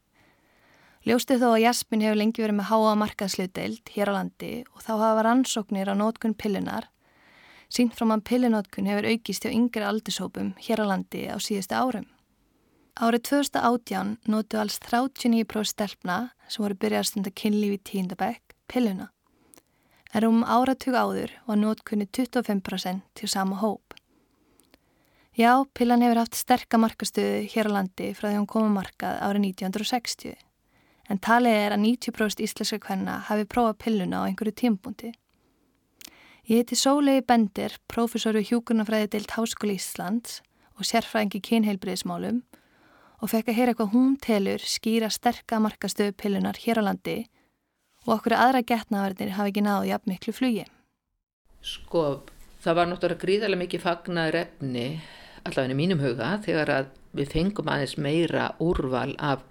Ljóstu 1.06 1.38
þó 1.38 1.52
að 1.52 1.62
Jasmin 1.62 2.02
hefur 2.02 2.18
lengi 2.18 2.42
verið 2.42 2.58
með 2.58 2.70
háa 2.70 2.94
markaðslutdeild 2.98 3.92
hér 3.94 4.10
á 4.10 4.16
landi 4.18 4.52
og 4.74 4.82
þá 4.82 4.92
hafa 4.98 5.26
rannsóknir 5.26 5.90
á 5.90 5.94
nótkunn 5.98 6.34
pillunar. 6.34 6.88
Sínt 7.70 7.94
frá 7.94 8.06
mann 8.06 8.22
pillunótkun 8.26 8.90
hefur 8.90 9.10
aukist 9.10 9.46
hjá 9.46 9.54
yngri 9.54 9.86
aldurshópum 9.86 10.54
hér 10.62 10.82
á 10.82 10.86
landi 10.90 11.26
á 11.30 11.38
síðustu 11.38 11.78
árum. 11.78 12.06
Árið 12.92 13.22
2018 13.28 14.18
nótu 14.28 14.58
alls 14.60 14.76
39% 14.84 15.72
stelpna 15.72 16.20
sem 16.48 16.64
voru 16.64 16.76
byrjað 16.76 17.04
að 17.04 17.10
stunda 17.10 17.30
kynlífi 17.32 17.78
tíndabæk 17.88 18.56
pilluna 18.68 19.12
en 20.12 20.28
um 20.28 20.42
áratug 20.44 20.96
áður 20.96 21.32
var 21.46 21.58
nótkunni 21.58 22.06
25% 22.06 23.00
til 23.16 23.28
sama 23.28 23.56
hóp. 23.62 23.94
Já, 25.32 25.64
pillan 25.72 26.04
hefur 26.04 26.20
haft 26.20 26.36
sterkamarkastöðu 26.36 27.48
hér 27.48 27.70
á 27.72 27.74
landi 27.80 28.12
frá 28.12 28.28
því 28.28 28.36
hún 28.36 28.50
kom 28.50 28.68
að 28.68 28.76
markað 28.76 29.22
árið 29.24 29.46
1960, 29.48 30.36
en 31.08 31.22
talið 31.24 31.56
er 31.56 31.76
að 31.76 31.84
90% 31.86 32.44
íslenska 32.44 32.80
kvenna 32.84 33.18
hafi 33.30 33.48
prófað 33.48 33.78
pilluna 33.86 34.20
á 34.20 34.28
einhverju 34.28 34.52
tímbúndi. 34.60 35.14
Ég 36.44 36.60
heiti 36.60 36.76
Sólegi 36.76 37.24
Bender, 37.24 37.78
profesoru 37.88 38.42
hjúkurnafræði 38.44 39.14
deilt 39.14 39.32
Háskóli 39.38 39.78
Íslands 39.80 40.42
og 40.76 40.84
sérfræðingi 40.84 41.40
kynheilbriðismálum 41.40 42.42
og 43.22 43.30
fekk 43.30 43.52
að 43.52 43.58
heyra 43.60 43.74
hvað 43.78 43.92
hún 43.94 44.14
telur 44.18 44.64
skýra 44.66 45.08
sterkamarkastöðu 45.14 46.14
pillunar 46.18 46.58
hér 46.58 46.82
á 46.82 46.90
landi 46.90 47.18
og 48.02 48.16
okkur 48.16 48.34
aðra 48.34 48.64
getnaverðir 48.66 49.36
hafi 49.36 49.52
ekki 49.52 49.62
náðu 49.62 49.90
jafn 49.92 50.10
miklu 50.10 50.34
flugi. 50.34 50.64
Sko, 51.62 52.24
það 52.64 52.78
var 52.78 52.90
náttúrulega 52.90 53.22
gríðarlega 53.22 53.62
mikið 53.62 53.84
fagnaður 53.84 54.40
efni, 54.40 54.86
allavega 55.46 55.76
í 55.76 55.78
mínum 55.78 56.02
huga, 56.02 56.32
þegar 56.42 56.74
að 56.74 56.90
við 57.14 57.30
fengum 57.36 57.70
aðeins 57.70 57.94
meira 58.02 58.48
úrval 58.58 59.12
af, 59.22 59.46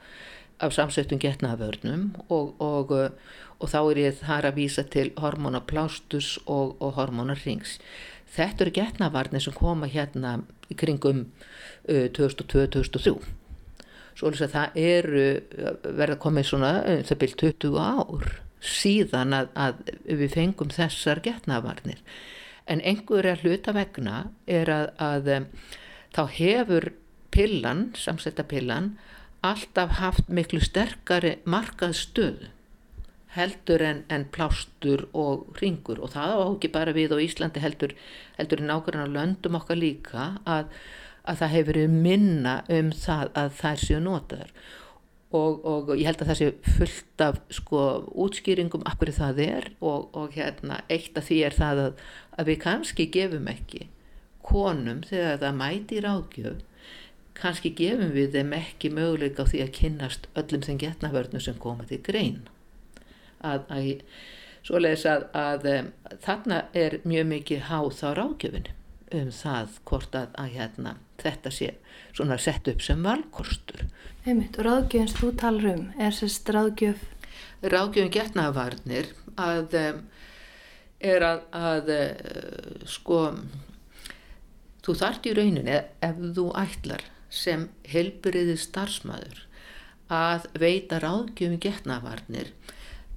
af 0.60 0.76
samsöktum 0.76 1.22
getnaverðnum 1.24 2.10
og, 2.28 2.58
og, 2.60 2.92
og 2.92 3.72
þá 3.72 3.80
er 3.82 4.04
ég 4.04 4.20
þar 4.20 4.52
að 4.52 4.60
vísa 4.60 4.84
til 4.84 5.12
hormonaplástus 5.22 6.36
og, 6.44 6.76
og 6.84 6.98
hormonarrings. 7.00 7.78
Þetta 8.32 8.66
eru 8.66 8.76
getnavarnir 8.76 9.44
sem 9.44 9.56
koma 9.56 9.88
hérna 9.92 10.42
í 10.68 10.76
kringum 10.80 11.30
uh, 11.88 12.08
2002-2003 12.20 13.40
Svolítið 14.20 14.46
að 14.48 14.56
það 14.56 14.80
eru 14.86 15.26
verða 16.00 16.18
komið 16.22 16.48
svona 16.50 16.72
það 17.08 17.22
byrjt 17.24 17.44
20 17.46 17.78
ár 17.82 18.32
síðan 18.62 19.34
að, 19.34 19.52
að 19.58 19.80
við 20.06 20.36
fengum 20.36 20.74
þessar 20.74 21.22
getnavarnir. 21.26 22.02
En 22.70 22.84
einhverja 22.86 23.40
hluta 23.42 23.74
vegna 23.74 24.26
er 24.46 24.70
að, 24.70 24.92
að 25.02 25.32
þá 26.14 26.24
hefur 26.38 26.92
pillan, 27.34 27.88
samsetta 27.98 28.46
pillan, 28.46 28.94
alltaf 29.42 29.98
haft 29.98 30.30
miklu 30.30 30.62
sterkari 30.62 31.40
markað 31.50 31.96
stöð 31.98 32.50
heldur 33.36 33.82
en, 33.86 34.04
en 34.12 34.26
plástur 34.28 35.06
og 35.16 35.56
ringur 35.62 36.02
og 36.04 36.12
það 36.14 36.34
á 36.36 36.40
ekki 36.44 36.72
bara 36.74 36.96
við 36.96 37.16
á 37.16 37.18
Íslandi 37.24 37.64
heldur, 37.64 37.94
heldur 38.36 38.64
ákveðan 38.68 39.08
á 39.08 39.16
löndum 39.16 39.56
okkar 39.62 39.80
líka 39.80 40.26
að 40.44 40.68
að 41.22 41.42
það 41.42 41.54
hefur 41.56 41.72
verið 41.72 41.98
minna 42.06 42.54
um 42.70 42.94
það 42.96 43.34
að 43.42 43.52
þær 43.60 43.84
séu 43.86 44.00
notaður 44.04 44.54
og, 45.32 45.62
og 45.66 45.92
ég 45.96 46.08
held 46.10 46.24
að 46.24 46.32
það 46.32 46.40
sé 46.40 46.76
fullt 46.78 47.24
af 47.26 47.40
sko 47.56 47.84
útskýringum 48.26 48.84
af 48.90 48.98
hverju 49.00 49.16
það 49.20 49.44
er 49.46 49.70
og, 49.80 50.10
og 50.18 50.36
hérna 50.36 50.82
eitt 50.92 51.18
af 51.18 51.30
því 51.30 51.40
er 51.48 51.56
það 51.56 51.84
að, 51.86 52.04
að 52.38 52.52
við 52.52 52.60
kannski 52.66 53.08
gefum 53.14 53.48
ekki 53.52 53.86
konum 54.46 55.06
þegar 55.08 55.40
það 55.44 55.58
mæti 55.62 56.02
ráðgjöf 56.04 56.60
kannski 57.38 57.72
gefum 57.78 58.12
við 58.16 58.36
þeim 58.36 58.52
ekki 58.58 58.92
möguleika 58.94 59.46
á 59.48 59.50
því 59.50 59.64
að 59.64 59.74
kynnast 59.78 60.28
öllum 60.38 60.66
þeim 60.68 60.82
getnavörnum 60.82 61.44
sem 61.44 61.58
koma 61.62 61.88
til 61.90 62.02
grein 62.04 62.44
að, 63.40 63.66
að 63.72 63.94
að, 64.70 65.24
að 65.34 65.68
þarna 66.22 66.64
er 66.78 67.00
mjög 67.08 67.30
mikið 67.32 67.68
háð 67.70 68.04
á 68.06 68.10
ráðgjöfinu 68.20 68.76
um 69.18 69.32
það 69.36 69.78
hvort 69.90 70.18
að, 70.18 70.36
að 70.42 70.54
hérna, 70.56 70.96
þetta 71.22 71.54
sé 71.54 71.72
svona 72.12 72.38
sett 72.42 72.68
upp 72.72 72.84
sem 72.84 73.04
valkostur. 73.06 73.86
Einmitt, 74.26 74.58
og 74.60 74.68
ráðgjöfins 74.68 75.18
þú 75.18 75.32
talar 75.40 75.72
um, 75.74 75.88
er 76.00 76.16
sérst 76.16 76.50
ráðgjöf? 76.54 77.08
Ráðgjöfin 77.62 78.14
getnavarnir 78.14 79.12
að 79.40 79.78
er 81.02 81.26
að, 81.26 81.44
að 81.56 81.92
sko 82.90 83.22
þú 84.86 84.96
þart 84.98 85.30
í 85.30 85.34
rauninni 85.38 85.80
ef 86.04 86.22
þú 86.36 86.48
ætlar 86.58 87.06
sem 87.32 87.68
helbriði 87.90 88.58
starfsmæður 88.60 89.46
að 90.12 90.48
veita 90.60 91.00
ráðgjöfin 91.02 91.62
getnavarnir 91.64 92.52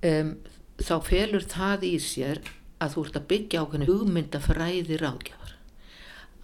um, 0.06 0.36
þá 0.78 0.94
felur 1.06 1.46
það 1.50 1.88
í 1.88 1.94
sér 2.02 2.42
að 2.82 2.94
þú 2.96 3.06
ert 3.06 3.18
að 3.18 3.28
byggja 3.32 3.64
ákveðinu 3.64 3.90
hugmyndafræði 3.90 5.00
ráðgjöf 5.00 5.43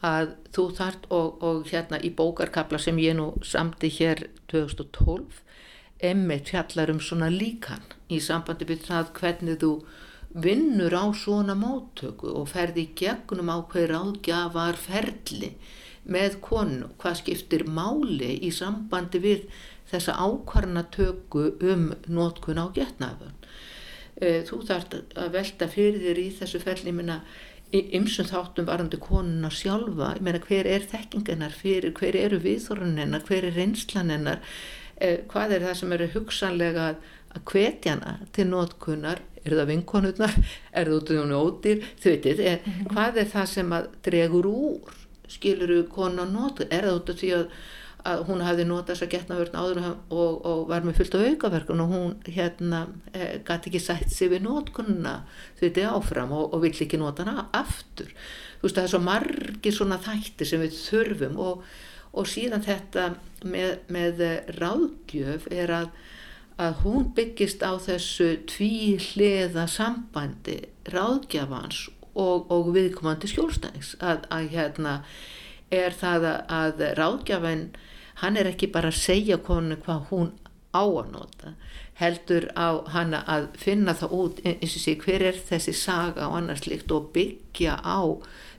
að 0.06 0.34
þú 0.54 0.66
þart 0.78 1.08
og, 1.12 1.42
og 1.44 1.66
hérna 1.68 2.00
í 2.00 2.10
bókarkabla 2.16 2.80
sem 2.80 2.98
ég 3.02 3.16
nú 3.18 3.32
samti 3.44 3.90
hér 3.92 4.28
2012 4.52 5.42
emmitt 6.10 6.52
fjallar 6.52 6.92
um 6.92 7.00
svona 7.04 7.28
líkan 7.32 7.84
í 8.08 8.20
sambandi 8.24 8.68
við 8.68 8.86
það 8.86 9.12
hvernig 9.18 9.60
þú 9.60 9.72
vinnur 10.30 10.94
á 10.94 11.04
svona 11.16 11.56
móttöku 11.58 12.30
og 12.32 12.48
ferði 12.52 12.86
gegnum 12.96 13.50
á 13.52 13.58
hver 13.68 13.92
ágjafar 13.92 14.78
ferli 14.78 15.56
með 16.10 16.38
konu, 16.40 16.88
hvað 16.98 17.18
skiptir 17.20 17.66
máli 17.68 18.38
í 18.46 18.50
sambandi 18.54 19.20
við 19.20 19.44
þessa 19.90 20.14
ákvarnatöku 20.16 21.50
um 21.66 21.90
nótkun 22.08 22.62
á 22.62 22.66
getnafun. 22.72 23.34
Eh, 24.20 24.42
þú 24.46 24.62
þart 24.68 24.96
að 25.16 25.32
velta 25.34 25.68
fyrir 25.68 26.00
þér 26.04 26.20
í 26.22 26.28
þessu 26.38 26.60
ferli 26.62 26.92
minna 26.94 27.20
ymsum 27.72 28.26
þáttum 28.26 28.66
varandi 28.66 28.98
konuna 29.00 29.50
sjálfa, 29.54 30.14
ég 30.18 30.24
meina 30.26 30.42
hver 30.42 30.66
er 30.66 30.84
þekkingennar 30.90 31.54
fyrir, 31.54 31.94
hver 31.94 32.18
eru 32.18 32.40
viðþorunennar, 32.42 33.24
hver 33.28 33.46
er 33.46 33.56
reynslanennar, 33.58 34.40
eh, 34.98 35.20
hvað 35.30 35.56
er 35.56 35.66
það 35.68 35.76
sem 35.80 35.92
eru 35.96 36.08
hugsanlega 36.14 36.86
að 37.30 37.44
hvetjana 37.46 38.16
til 38.34 38.48
nótkunnar, 38.50 39.22
er 39.44 39.56
það 39.56 39.70
vinkonurnar, 39.70 40.34
er 40.78 40.90
það 40.90 40.96
út 40.96 41.10
af 41.10 41.20
hún 41.20 41.36
ódýr, 41.38 41.84
þau 42.02 42.10
veitir, 42.10 42.40
er, 42.40 42.64
mhm. 42.64 42.88
hvað 42.90 43.22
er 43.22 43.30
það 43.36 43.52
sem 43.54 43.76
að 43.78 43.90
dregur 44.08 44.50
úr, 44.50 44.96
skilur 45.30 45.76
þú 45.76 45.84
konan 45.94 46.34
nótkunn, 46.34 46.72
er 46.74 46.88
það 46.88 46.98
út 46.98 47.14
af 47.14 47.22
því 47.22 47.34
að, 47.38 47.60
að 48.06 48.22
hún 48.28 48.42
hafði 48.44 48.64
notað 48.68 48.94
þess 48.94 49.04
að 49.04 49.12
getnavörn 49.14 49.58
áður 49.60 49.80
og, 49.88 50.36
og 50.46 50.60
var 50.70 50.84
með 50.86 51.00
fullt 51.00 51.16
af 51.16 51.24
aukaverkun 51.28 51.82
og 51.84 51.92
hún 51.92 52.14
hérna 52.28 52.80
e, 53.12 53.40
gæti 53.46 53.70
ekki 53.70 53.82
sætt 53.82 54.14
sig 54.14 54.30
við 54.32 54.44
notkunna 54.46 55.14
þetta 55.60 55.90
áfram 55.94 56.32
og, 56.36 56.54
og 56.54 56.64
vill 56.64 56.72
ekki 56.72 57.00
nota 57.00 57.26
hana 57.26 57.48
aftur. 57.56 58.12
Þú 58.60 58.66
veist 58.66 58.78
það 58.78 58.86
er 58.86 58.92
svo 58.94 59.02
margir 59.04 59.76
svona 59.76 60.00
þætti 60.04 60.48
sem 60.48 60.64
við 60.64 60.78
þurfum 60.78 61.40
og, 61.44 61.66
og 62.12 62.30
síðan 62.30 62.64
þetta 62.64 63.10
með, 63.44 63.76
með 63.92 64.24
ráðgjöf 64.60 65.48
er 65.52 65.74
að, 65.82 65.90
að 66.60 66.82
hún 66.86 67.10
byggist 67.16 67.64
á 67.64 67.76
þessu 67.80 68.32
tvíhliða 68.50 69.66
sambandi 69.70 70.62
ráðgjafans 70.88 71.88
og 72.20 72.72
viðkomandi 72.74 73.28
skjólstæðings 73.30 73.94
að, 74.02 74.24
að 74.34 74.48
hérna 74.52 74.96
er 75.70 75.94
það 75.94 76.26
að 76.50 76.82
ráðgjafin 76.98 77.68
hann 78.20 78.36
er 78.36 78.50
ekki 78.50 78.70
bara 78.72 78.92
að 78.92 79.00
segja 79.00 79.40
konu 79.44 79.78
hvað 79.84 80.08
hún 80.10 80.32
á 80.70 80.84
að 80.84 81.12
nota 81.12 81.54
heldur 82.00 82.46
á 82.56 82.80
hann 82.94 83.14
að 83.18 83.48
finna 83.60 83.94
það 83.98 84.14
út 84.16 84.42
eins 84.46 84.76
og 84.76 84.84
sé 84.84 84.94
hver 85.00 85.24
er 85.30 85.40
þessi 85.48 85.74
saga 85.76 86.28
og 86.28 86.38
annars 86.38 86.66
líkt 86.68 86.92
og 86.94 87.10
byggja 87.14 87.80
á 87.82 88.00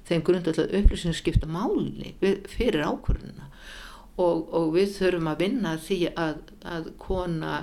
þeim 0.10 0.26
grundallega 0.28 0.82
upplýsingum 0.82 1.18
skipta 1.18 1.50
máli 1.50 2.14
fyrir 2.22 2.84
ákvörðuna 2.86 3.48
og, 4.20 4.50
og 4.52 4.74
við 4.76 4.98
þurfum 4.98 5.32
að 5.32 5.46
vinna 5.46 5.78
því 5.82 6.00
að, 6.12 6.42
að 6.68 6.92
kona 7.02 7.54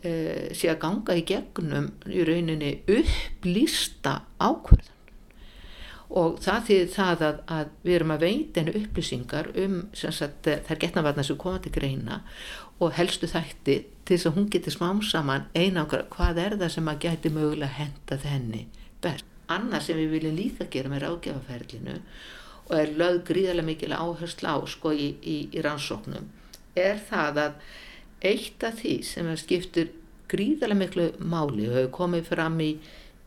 e, 0.00 0.12
sé 0.56 0.72
að 0.72 0.80
ganga 0.86 1.18
í 1.18 1.26
gegnum 1.28 1.90
í 2.08 2.24
rauninni 2.26 2.72
upplýsta 2.88 4.22
ákvörðun 4.40 4.96
og 6.10 6.40
það 6.42 6.64
þýðir 6.66 6.90
það 6.94 7.22
að, 7.26 7.38
að 7.54 7.68
við 7.86 7.96
erum 7.96 8.12
að 8.14 8.24
veita 8.24 8.60
henni 8.60 8.80
upplýsingar 8.80 9.50
um 9.62 9.76
sagt, 9.94 10.48
þær 10.66 10.82
getnavarnar 10.82 11.26
sem 11.26 11.38
koma 11.38 11.60
til 11.62 11.72
greina 11.74 12.20
og 12.80 12.96
helstu 12.96 13.28
þætti 13.30 13.76
til 14.08 14.16
þess 14.16 14.30
að 14.30 14.36
hún 14.38 14.48
getur 14.50 14.74
smám 14.74 15.02
saman 15.06 15.46
einangra 15.54 16.06
hvað 16.10 16.42
er 16.42 16.56
það 16.58 16.74
sem 16.74 16.90
að 16.90 17.02
geti 17.04 17.32
mögulega 17.34 17.76
henda 17.76 18.18
þenni 18.24 18.64
best. 19.04 19.26
Annað 19.50 19.86
sem 19.86 19.98
við 19.98 20.12
viljum 20.16 20.36
líka 20.38 20.66
gera 20.70 20.90
með 20.90 21.04
ráðgjafaferlinu 21.04 21.96
og 22.70 22.74
er 22.78 22.92
lögð 22.98 23.22
gríðarlega 23.30 23.66
mikil 23.66 23.94
áherslu 23.94 24.50
á 24.50 24.58
sko 24.70 24.92
í, 24.94 25.08
í, 25.22 25.36
í 25.54 25.62
rannsóknum 25.62 26.28
er 26.78 27.00
það 27.06 27.40
að 27.44 27.56
eitt 28.30 28.66
af 28.66 28.78
því 28.82 28.96
sem 29.06 29.30
skiptur 29.38 29.90
gríðarlega 30.30 30.80
miklu 30.84 31.06
máli 31.22 31.66
og 31.68 31.76
hefur 31.78 31.94
komið 31.98 32.28
fram 32.30 32.58
í 32.62 32.70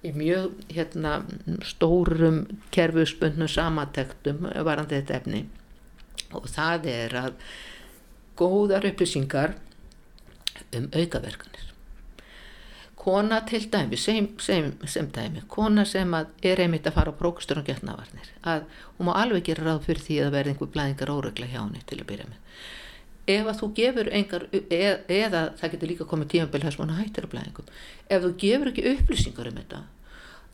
í 0.03 0.11
mjög 0.15 0.55
hérna, 0.73 1.17
stórum 1.63 2.43
kerfusbundnum 2.75 3.49
samatektum 3.51 4.47
varandi 4.67 4.99
þetta 4.99 5.19
efni. 5.19 5.43
Og 6.33 6.49
það 6.51 6.89
er 6.91 7.15
að 7.19 7.37
góðar 8.39 8.87
upplýsingar 8.89 9.55
um 10.75 10.89
aukaverkanir. 10.91 11.69
Kona 13.03 13.41
til 13.43 13.65
dæmi 13.67 13.97
sem, 13.99 14.29
sem, 14.39 14.69
sem 14.87 15.09
dæmi, 15.11 15.43
kona 15.51 15.83
sem 15.85 16.13
er 16.15 16.61
einmitt 16.63 16.87
að 16.87 16.95
fara 16.95 17.11
á 17.11 17.19
prókustur 17.19 17.59
og 17.59 17.67
getnavarnir 17.67 18.29
að 18.47 18.63
hún 18.95 19.09
má 19.09 19.17
alveg 19.19 19.49
gera 19.49 19.65
ráð 19.67 19.89
fyrir 19.89 20.05
því 20.05 20.19
að 20.23 20.31
verða 20.37 20.53
einhver 20.53 20.71
blæðingar 20.71 21.11
óregla 21.11 21.49
hjá 21.51 21.59
henni 21.59 21.83
til 21.89 21.99
að 21.99 22.07
byrja 22.13 22.29
með 22.29 22.61
ef 23.27 23.47
að 23.47 23.59
þú 23.61 23.69
gefur 23.79 24.09
engar 24.11 24.47
eða, 24.51 24.95
eða 25.07 25.43
það 25.59 25.75
getur 25.75 25.91
líka 25.93 26.07
komið 26.09 26.31
tímabili 26.33 26.67
þess 26.67 26.79
að 26.79 26.85
hann 26.85 27.01
hættir 27.01 27.27
að 27.27 27.33
blæðingum 27.33 27.69
ef 28.09 28.23
þú 28.23 28.31
gefur 28.43 28.71
ekki 28.71 28.87
upplýsingar 28.93 29.51
um 29.51 29.59
þetta 29.61 29.83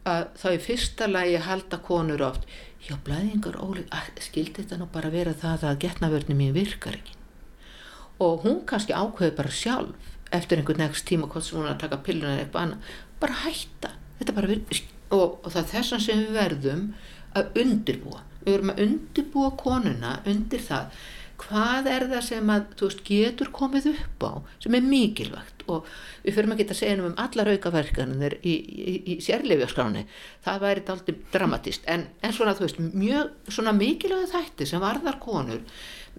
að 0.09 0.27
þá 0.39 0.47
í 0.51 0.59
fyrsta 0.63 1.07
lagi 1.09 1.39
halda 1.43 1.79
konur 1.85 2.25
oft 2.29 2.45
já 2.85 2.95
blæðingar 3.05 3.59
óleg 3.59 3.89
skildi 4.23 4.61
þetta 4.61 4.79
nú 4.79 4.87
bara 4.93 5.11
vera 5.13 5.33
það 5.33 5.65
að 5.69 5.81
getnavörni 5.83 6.37
mín 6.37 6.55
virkar 6.55 6.95
ekki? 6.99 7.17
Og 8.19 8.43
hún 8.45 8.63
kannski 8.67 8.95
ákveði 8.95 9.35
bara 9.35 9.51
sjálf 9.51 10.09
eftir 10.35 10.59
einhvern 10.59 10.83
next 10.83 11.07
tíma 11.07 11.27
hvort 11.27 11.45
sem 11.45 11.59
hún 11.59 11.67
er 11.67 11.75
að 11.75 11.83
taka 11.85 12.01
pilluna 12.05 12.35
eða 12.35 12.43
eitthvað 12.45 12.65
annað 12.65 12.97
bara 13.19 13.37
hætta. 13.43 13.91
Bara 14.35 14.57
og, 15.15 15.39
og 15.43 15.47
það 15.47 15.61
er 15.61 15.69
þessan 15.73 16.03
sem 16.03 16.23
við 16.23 16.35
verðum 16.37 16.83
að 17.39 17.61
undirbúa. 17.63 18.23
Við 18.43 18.53
verðum 18.53 18.73
að 18.73 18.83
undirbúa 18.85 19.51
konuna 19.59 20.13
undir 20.29 20.63
það 20.63 20.99
hvað 21.39 21.87
er 21.91 22.05
það 22.11 22.25
sem 22.25 22.51
að 22.53 22.73
veist, 22.81 23.03
getur 23.07 23.51
komið 23.55 23.91
upp 23.93 24.25
á 24.25 24.31
sem 24.63 24.75
er 24.77 24.85
mikilvægt? 24.85 25.63
Og 25.69 25.85
við 26.23 26.35
fyrir 26.35 26.51
að 26.53 26.61
geta 26.63 26.75
að 26.75 26.79
segja 26.81 27.05
um 27.05 27.15
allar 27.21 27.51
aukaverkanir 27.53 28.35
í, 28.41 28.55
í, 28.55 28.95
í 29.13 29.17
sérleifjaskráni 29.21 30.05
það 30.45 30.65
væri 30.65 30.83
alltaf 30.95 31.23
dramatist 31.33 31.87
en, 31.91 32.07
en 32.25 32.35
svona 32.35 32.55
þú 32.57 32.65
veist 32.65 32.81
mjög 32.81 33.53
svona 33.53 33.75
mikilvæg 33.77 34.29
þætti 34.33 34.69
sem 34.69 34.83
varðar 34.83 35.19
konur 35.21 35.61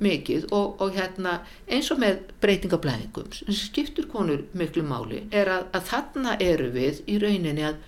mikið 0.00 0.48
og, 0.56 0.80
og 0.80 0.94
hérna 0.96 1.40
eins 1.68 1.90
og 1.92 2.00
með 2.00 2.22
breytingablæðingum 2.42 3.32
sem 3.36 3.56
skiptur 3.56 4.08
konur 4.10 4.46
miklu 4.56 4.84
máli 4.86 5.24
er 5.34 5.50
að, 5.52 5.66
að 5.76 5.88
þarna 5.90 6.36
eru 6.40 6.70
við 6.74 7.02
í 7.10 7.18
rauninni 7.20 7.66
að 7.68 7.80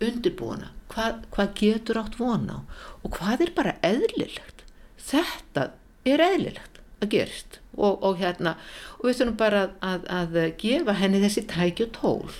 undirbúna 0.00 0.72
hvað, 0.90 1.20
hvað 1.34 1.52
getur 1.60 2.00
átt 2.00 2.18
vona 2.18 2.62
og 3.04 3.14
hvað 3.18 3.46
er 3.46 3.54
bara 3.56 3.76
eðlilegt? 3.86 4.64
Þetta 5.10 5.70
er 6.08 6.22
eðlilegt 6.24 6.69
að 7.00 7.10
gerist. 7.14 7.58
Og, 7.76 8.00
og 8.04 8.18
hérna 8.20 8.56
og 8.98 9.08
við 9.08 9.20
þurfum 9.20 9.36
bara 9.40 9.66
að, 9.66 10.06
að, 10.10 10.38
að 10.38 10.38
gefa 10.60 10.96
henni 11.00 11.22
þessi 11.22 11.46
tæki 11.48 11.86
og 11.86 11.92
tól 11.96 12.32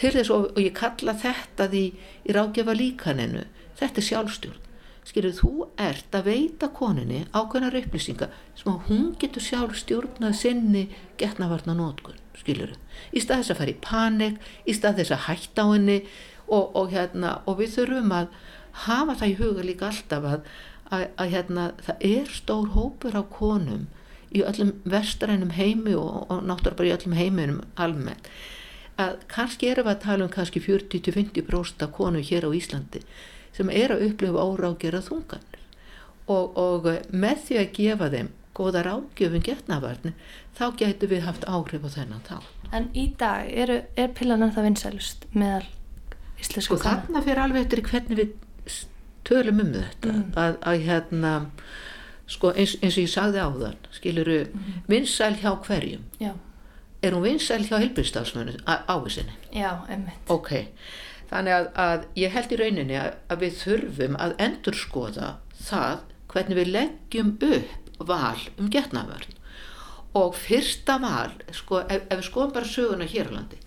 til 0.00 0.12
þess 0.14 0.32
og, 0.32 0.50
og 0.54 0.60
ég 0.62 0.74
kalla 0.76 1.16
þetta 1.18 1.68
því 1.72 1.84
í 2.28 2.36
ráðgefa 2.36 2.76
líkaninu 2.76 3.46
þetta 3.80 4.02
er 4.02 4.08
sjálfstjórn. 4.08 4.58
Skilur 5.02 5.34
þú 5.34 5.52
ert 5.82 6.14
að 6.14 6.28
veita 6.30 6.68
koninni 6.70 7.24
ákveðnar 7.34 7.74
upplýsinga 7.80 8.28
sem 8.54 8.70
að 8.70 8.84
hún 8.86 9.08
getur 9.18 9.42
sjálfstjórnað 9.42 10.36
sinni 10.38 10.84
getnavarna 11.18 11.74
nótkun 11.74 12.20
skilur 12.38 12.74
í 13.12 13.22
stað 13.22 13.42
þess 13.42 13.54
að 13.54 13.60
fara 13.60 13.72
í 13.72 13.80
panik 13.82 14.50
í 14.68 14.76
stað 14.76 15.00
þess 15.00 15.14
að 15.16 15.24
hætta 15.26 15.66
á 15.66 15.72
henni 15.72 15.98
og, 16.46 16.74
og 16.78 16.92
hérna 16.92 17.38
og 17.48 17.58
við 17.60 17.76
þurfum 17.76 18.14
að 18.16 18.36
hafa 18.86 19.16
það 19.20 19.32
í 19.32 19.38
huga 19.40 19.66
líka 19.66 19.88
alltaf 19.90 20.28
að 20.28 20.52
að, 20.92 21.06
að 21.16 21.34
hérna, 21.34 21.66
það 21.86 22.06
er 22.08 22.32
stór 22.36 22.72
hópur 22.76 23.16
á 23.16 23.22
konum 23.32 23.86
í 24.32 24.42
öllum 24.46 24.74
vestrænum 24.88 25.54
heimi 25.56 25.94
og, 25.98 26.26
og 26.28 26.44
náttúrulega 26.48 26.78
bara 26.78 26.90
í 26.90 26.94
öllum 26.96 27.16
heiminum 27.16 27.62
almennt 27.80 28.28
að 29.00 29.22
kannski 29.32 29.70
erum 29.72 29.88
við 29.88 29.94
að 29.94 30.04
tala 30.04 30.26
um 30.26 30.32
kannski 30.32 30.60
40-50% 30.62 31.84
af 31.86 31.94
konu 31.96 32.20
hér 32.24 32.46
á 32.48 32.50
Íslandi 32.52 33.02
sem 33.56 33.72
er 33.72 33.94
að 33.94 34.06
upplifa 34.08 34.44
órágjara 34.44 35.02
þunganir 35.04 35.60
og, 36.30 36.56
og 36.56 36.88
með 37.10 37.44
því 37.48 37.60
að 37.62 37.74
gefa 37.78 38.10
þeim 38.12 38.30
góða 38.56 38.84
ráðgjöfum 38.86 39.44
getnavarni 39.46 40.12
þá 40.58 40.64
getur 40.80 41.12
við 41.12 41.24
haft 41.26 41.46
áhrif 41.48 41.86
á 41.88 41.90
þennan 41.96 42.24
þá. 42.26 42.36
En 42.72 42.88
í 42.96 43.06
dag 43.20 43.48
eru, 43.48 43.80
er 43.96 44.12
pillanar 44.16 44.52
það 44.52 44.68
vinsælust 44.68 45.26
meðal 45.32 45.64
íslensku 46.40 46.76
sko, 46.76 46.80
konu? 46.80 46.82
Sko 46.82 46.88
þarna 46.88 47.24
fyrir 47.24 47.42
alveg 47.44 47.66
eftir 47.66 47.84
hvernig 47.88 48.20
við 48.20 48.34
tölum 49.28 49.62
um 49.62 49.72
þetta 49.74 50.12
mm. 50.12 50.28
að, 50.38 50.58
að 50.68 50.84
hérna 50.86 51.32
sko 52.32 52.52
eins, 52.54 52.76
eins 52.80 52.96
og 52.96 53.04
ég 53.04 53.12
sagði 53.12 53.42
á 53.42 53.48
þann 53.50 53.90
skiluru 53.94 54.38
mm. 54.46 54.80
vinsæl 54.90 55.34
hjá 55.40 55.52
hverjum. 55.66 56.04
Já. 56.22 56.32
er 57.02 57.16
hún 57.16 57.26
vinsæl 57.26 57.64
hjá 57.66 57.76
helbriðstafsmönu 57.80 58.56
á 58.66 58.94
vissinni 59.02 59.34
já, 59.54 59.82
ok, 60.30 60.52
þannig 61.30 61.56
að, 61.58 61.68
að 61.84 62.06
ég 62.22 62.34
held 62.36 62.54
í 62.54 62.60
rauninni 62.60 62.98
að, 63.00 63.18
að 63.28 63.44
við 63.44 63.60
þurfum 63.64 64.18
að 64.22 64.36
endurskoða 64.46 65.34
það 65.62 66.04
hvernig 66.32 66.60
við 66.60 66.74
leggjum 66.78 67.34
upp 67.50 68.06
val 68.08 68.38
um 68.58 68.70
getnavörn 68.72 69.38
og 70.18 70.36
fyrsta 70.36 70.98
val 71.02 71.32
sko, 71.56 71.82
ef, 71.88 72.06
ef 72.08 72.18
við 72.20 72.26
skoðum 72.28 72.56
bara 72.56 72.68
söguna 72.68 73.08
hér 73.08 73.30
á 73.32 73.36
landi 73.36 73.60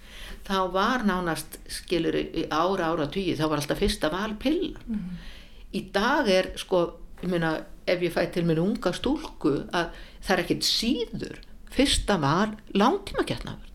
þá 0.46 0.58
var 0.74 1.06
nánast 1.06 1.58
skilur 1.74 2.18
ára 2.54 2.92
ára 2.92 3.08
tíu 3.12 3.34
þá 3.38 3.48
var 3.48 3.62
alltaf 3.62 3.80
fyrsta 3.82 4.12
val 4.14 4.36
pillan. 4.40 4.84
Mm 4.86 5.24
í 5.76 5.86
dag 5.96 6.30
er 6.32 6.54
sko, 6.60 6.86
ég 7.22 7.30
meina 7.32 7.58
ef 7.86 8.02
ég 8.02 8.14
fæ 8.14 8.26
til 8.34 8.46
mér 8.48 8.64
unga 8.64 8.94
stúlku 8.96 9.58
að 9.76 9.94
það 10.24 10.34
er 10.36 10.44
ekkert 10.46 10.68
síður. 10.68 11.40
Fyrsta 11.76 12.18
var 12.22 12.56
langtíma 12.74 13.26
getnafur 13.28 13.66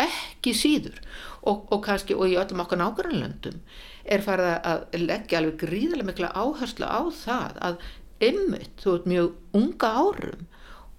ekki 0.00 0.54
síður. 0.56 0.96
Og, 1.44 1.66
og 1.72 1.82
kannski 1.84 2.16
og 2.16 2.30
í 2.30 2.38
öllum 2.40 2.62
okkar 2.64 2.80
nákvæmlandum 2.80 3.60
er 4.04 4.24
farið 4.24 4.54
að 4.70 4.96
leggja 5.00 5.40
alveg 5.40 5.58
gríðarlega 5.60 6.08
mikla 6.08 6.32
áherslu 6.32 6.88
á 6.88 7.02
það 7.12 7.60
að 7.68 7.78
ymmit, 8.24 8.72
þú 8.80 8.94
ert 8.96 9.08
mjög 9.10 9.58
unga 9.60 9.90
árum 10.00 10.46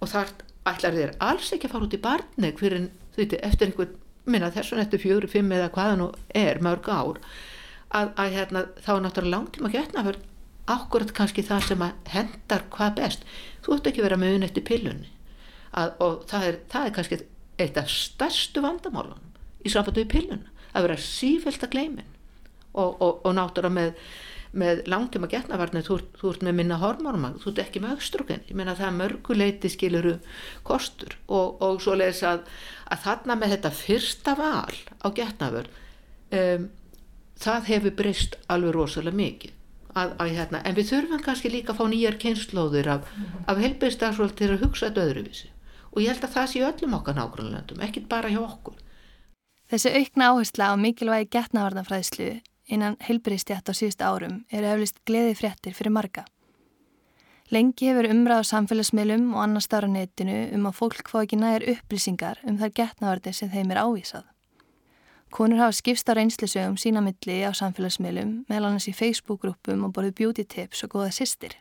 og 0.00 0.10
þar 0.12 0.32
ætlar 0.70 0.96
þér 0.98 1.14
alls 1.26 1.52
ekki 1.54 1.68
að 1.68 1.74
fara 1.74 1.88
út 1.88 1.96
í 1.96 2.02
barneg 2.02 2.60
fyrir 2.60 2.88
þú 3.14 3.22
veit, 3.22 3.36
eftir 3.40 3.70
einhvern, 3.70 3.98
minna 4.26 4.50
þessun 4.54 4.82
eftir 4.82 5.02
fjögur, 5.02 5.28
fimm 5.30 5.52
eða 5.54 5.70
hvaða 5.74 5.98
nú 6.00 6.08
er 6.34 6.62
mörg 6.62 6.90
ár 6.90 7.20
að, 7.94 8.10
að 8.16 8.34
hérna, 8.38 8.64
þá 8.82 8.90
er 8.96 9.04
náttúrulega 9.04 9.36
langtíma 9.36 9.72
getnaförn 9.74 10.24
akkurat 10.66 11.12
kannski 11.14 11.44
það 11.46 11.68
sem 11.68 11.84
að 11.86 12.10
hendar 12.10 12.66
hvað 12.74 12.98
best. 12.98 13.26
Þú 13.62 13.76
ætti 13.76 13.92
ekki 13.92 14.04
vera 14.06 14.18
með 14.18 14.38
unn 14.38 14.46
eftir 14.48 14.66
pillunni. 14.66 15.12
Að, 15.76 15.92
og 16.02 16.22
það 16.30 16.46
er, 16.48 16.60
það 16.72 16.88
er 16.88 16.94
kannski 16.96 17.18
eitt 17.60 17.80
af 17.80 17.90
stærstu 17.90 18.62
vandamálunum 18.64 19.34
í 19.64 19.72
samfattu 19.72 20.04
í 20.04 20.10
pillunna 20.10 20.52
að 20.76 20.88
vera 20.88 21.00
sífælt 21.00 21.64
að 21.64 21.74
gleimin 21.74 22.08
og, 22.76 22.96
og, 23.00 23.22
og 23.24 23.36
náttúrulega 23.36 23.74
með, 23.76 24.08
með 24.56 24.82
langtíma 24.92 25.30
getnavarni 25.32 25.82
þú, 25.86 25.98
þú 26.20 26.32
ert 26.32 26.46
með 26.46 26.58
minna 26.60 26.80
hormónum 26.82 27.38
þú 27.42 27.52
ert 27.52 27.62
ekki 27.64 27.82
með 27.82 27.96
aukstróken 27.96 28.44
ég 28.48 28.58
meina 28.58 28.76
það 28.78 28.98
mörguleiti 29.00 29.72
skiluru 29.72 30.16
kostur. 30.66 31.16
Og, 31.26 31.62
og 31.64 31.80
svo 31.84 31.96
leiðis 31.96 32.24
að, 32.28 32.44
að 32.92 33.04
þarna 33.06 33.38
með 33.40 33.56
þetta 33.56 33.74
fyrsta 33.80 34.36
val 34.38 34.76
á 34.76 35.06
getnavörn 35.16 35.72
um, 36.36 36.68
það 37.40 37.68
hefur 37.72 37.96
breyst 38.00 38.38
alveg 38.52 38.74
rosalega 38.76 39.16
mikið 39.16 39.52
að, 39.96 40.16
að, 40.20 40.32
hérna, 40.36 40.62
en 40.64 40.76
við 40.76 40.90
þurfum 40.92 41.22
kannski 41.24 41.52
líka 41.52 41.72
að 41.72 41.80
fá 41.80 41.84
nýjar 41.92 42.18
kynnslóðir 42.22 42.90
af, 42.96 43.12
af 43.48 43.60
helbæðsdagsvöld 43.64 44.36
til 44.38 44.50
að 44.52 44.64
hugsa 44.64 44.88
þetta 44.88 45.06
öðruvísi 45.10 45.52
og 45.92 46.02
ég 46.04 46.12
held 46.12 46.26
að 46.26 46.34
það 46.36 46.50
sé 46.52 46.64
öllum 46.66 46.98
okkar 46.98 47.16
nágrunlöndum, 47.16 47.80
ekkit 47.84 48.08
bara 48.10 48.32
hjá 48.32 48.42
okkur 48.42 48.76
Þessi 49.66 49.90
aukna 49.98 50.28
áhersla 50.30 50.66
á 50.70 50.74
mikilvægi 50.78 51.26
getnavarnafræðslu 51.34 52.26
innan 52.70 52.94
heilbyrjastjætt 53.02 53.66
á 53.66 53.74
síðust 53.74 54.02
árum 54.02 54.36
eru 54.54 54.68
eflist 54.70 55.00
gleði 55.08 55.32
fréttir 55.34 55.74
fyrir 55.74 55.94
marga. 55.96 56.22
Lengi 57.50 57.90
hefur 57.90 58.06
umræð 58.10 58.46
á 58.46 58.50
samfélagsmiðlum 58.52 59.32
og 59.34 59.42
annar 59.42 59.64
starf 59.66 59.90
á 59.90 59.94
netinu 59.96 60.38
um 60.54 60.70
að 60.70 60.78
fólk 60.78 61.10
fá 61.10 61.18
ekki 61.24 61.38
nægar 61.42 61.66
upplýsingar 61.74 62.42
um 62.46 62.58
þar 62.62 62.74
getnavarnir 62.78 63.34
sem 63.34 63.50
þeim 63.50 63.74
er 63.74 63.82
ávísað. 63.82 64.24
Konur 65.36 65.58
hafa 65.60 65.74
skipst 65.76 66.08
á 66.08 66.16
reynslisögum 66.16 66.78
sína 66.80 67.02
milli 67.04 67.34
á 67.44 67.52
samfélagsmiðlum, 67.52 68.46
meðal 68.48 68.70
annars 68.70 68.86
í 68.88 68.94
Facebook-grúpum 68.96 69.82
og 69.84 69.90
borðið 69.92 70.14
beauty 70.16 70.44
tips 70.48 70.80
og 70.86 70.94
góða 70.94 71.10
sýstir. 71.12 71.58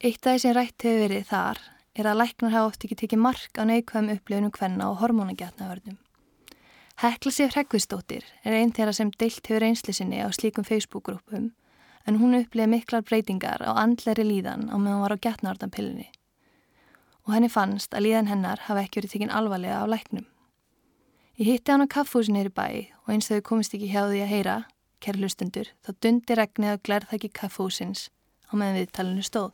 Eitt 0.00 0.24
af 0.24 0.38
því 0.38 0.40
sem 0.40 0.54
rætt 0.56 0.86
hefur 0.86 1.02
verið 1.02 1.26
þar 1.28 1.60
er 2.00 2.08
að 2.08 2.16
læknar 2.22 2.54
hafa 2.54 2.70
oft 2.70 2.86
ekki 2.86 2.96
tekið 3.02 3.20
mark 3.26 3.60
á 3.60 3.68
neikvæðum 3.68 4.14
upplifunum 4.14 4.54
hvenna 4.56 4.86
og 4.88 5.02
hormónagetnaverðnum. 5.02 5.98
Hekla 7.04 7.34
Sif 7.34 7.52
Hreggvistóttir 7.52 8.24
er 8.40 8.56
einn 8.56 8.72
þeirra 8.72 8.96
sem 8.96 9.12
deilt 9.20 9.44
hefur 9.44 9.68
einsli 9.68 9.92
sinni 9.92 10.24
á 10.24 10.32
slíkum 10.32 10.64
Facebook-grúpum 10.64 11.52
en 12.08 12.20
hún 12.22 12.40
uppliði 12.40 12.70
miklar 12.72 13.04
breytingar 13.04 13.68
á 13.68 13.76
andleri 13.84 14.24
líðan 14.24 14.70
á 14.72 14.80
meðan 14.80 14.96
hún 14.96 15.04
var 15.04 15.18
á 15.20 15.24
getnavartanpillinni 15.28 16.08
og 17.28 17.36
henni 17.36 17.52
fannst 17.52 17.92
að 17.92 18.08
líðan 18.08 18.32
hennar 18.32 18.64
hafi 18.64 18.86
ekki 18.86 19.02
verið 19.02 19.12
tekinn 19.18 19.36
alvarlega 19.36 19.84
á 19.84 19.86
læknum. 19.92 20.24
Ég 21.38 21.46
hitti 21.46 21.70
hann 21.70 21.86
á 21.86 21.94
kaffhúsin 21.94 22.34
hér 22.34 22.48
í 22.48 22.50
bæ 22.50 22.66
og 23.06 23.10
eins 23.14 23.28
þau 23.30 23.44
komist 23.46 23.74
ekki 23.76 23.86
hjá 23.92 24.08
því 24.10 24.22
að 24.24 24.30
heyra, 24.32 24.54
kæri 24.98 25.20
lustundur, 25.22 25.68
þá 25.86 25.90
dundi 26.02 26.34
regnið 26.34 26.70
að 26.72 26.80
glærþæki 26.88 27.28
kaffhúsins 27.30 28.00
á 28.50 28.58
meðan 28.58 28.80
viðtalinu 28.80 29.22
stóð. 29.22 29.52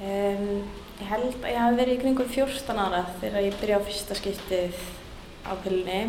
Um, 0.00 0.62
ég 0.96 1.10
held 1.10 1.36
að 1.42 1.52
ég 1.52 1.60
hafi 1.60 1.76
verið 1.76 1.92
í 1.92 2.00
kringum 2.00 2.30
14 2.36 2.80
ára 2.86 3.02
þegar 3.18 3.44
ég 3.44 3.58
byrjaði 3.60 3.84
á 3.84 3.86
fyrsta 3.90 4.16
skiptið 4.16 4.80
á 5.44 5.52
pillunni. 5.66 6.00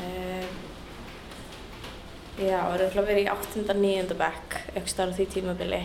Uh, 0.00 0.48
já, 2.40 2.56
það 2.56 2.86
eru 2.86 3.06
verið 3.10 3.22
í 3.26 3.28
8. 3.34 3.66
og 3.66 3.84
9. 3.84 4.18
bekk, 4.24 4.58
aukstar 4.80 5.12
á 5.12 5.16
því 5.20 5.28
tímabili. 5.36 5.82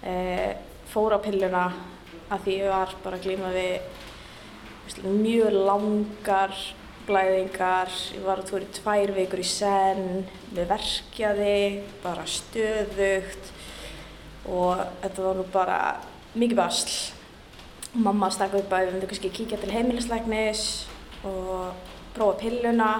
Uh, 0.00 0.48
fór 0.94 1.12
á 1.12 1.20
pilluna 1.20 1.68
að 2.32 2.48
því 2.48 2.58
ég 2.62 2.72
var 2.72 2.98
bara 3.04 3.20
að 3.20 3.28
glíma 3.28 3.52
við 3.52 5.04
mjög 5.04 5.60
langar 5.60 6.56
blæðingar, 7.06 7.90
ég 8.16 8.24
var 8.26 8.40
að 8.40 8.50
tóra 8.50 8.66
í 8.66 8.72
tvær 8.76 9.12
vikur 9.16 9.42
í 9.42 9.46
senn, 9.46 10.24
við 10.54 10.68
verkjaði, 10.70 11.58
bara 12.02 12.24
stöðugt 12.28 13.52
og 14.46 14.80
þetta 15.02 15.26
var 15.26 15.38
nú 15.38 15.44
bara 15.52 15.78
mikið 16.36 16.58
basl. 16.58 16.96
Mamma 17.96 18.28
stakk 18.32 18.58
upp 18.58 18.74
að 18.74 18.86
við 18.86 18.96
myndum 18.96 19.10
kannski 19.12 19.32
kíkja 19.32 19.58
til 19.62 19.72
heimilisleiknis 19.72 20.64
og 21.26 21.78
prófa 22.16 22.40
pilluna. 22.42 22.90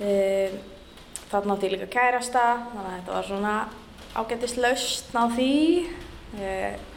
Um, 0.00 0.56
þarna 1.30 1.56
átti 1.56 1.68
ég 1.68 1.74
líka 1.76 1.90
kærasta, 1.92 2.44
þannig 2.70 2.86
að 2.86 2.96
þetta 2.96 3.16
var 3.16 3.28
svona 3.28 3.54
ágættist 4.14 4.60
laust 4.62 5.14
á 5.14 5.24
því. 5.34 5.52
Um, 6.38 6.90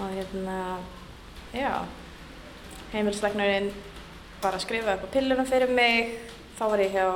og 0.00 0.12
hérna, 0.14 0.58
já, 1.52 1.72
heimilslegnurinn 2.92 3.72
bara 4.42 4.60
skrifaði 4.62 4.98
upp 4.98 5.08
á 5.08 5.14
pilluna 5.14 5.46
fyrir 5.48 5.72
mig. 5.74 6.14
Þá 6.58 6.64
var 6.68 6.82
ég 6.84 6.94
hjá, 6.96 7.06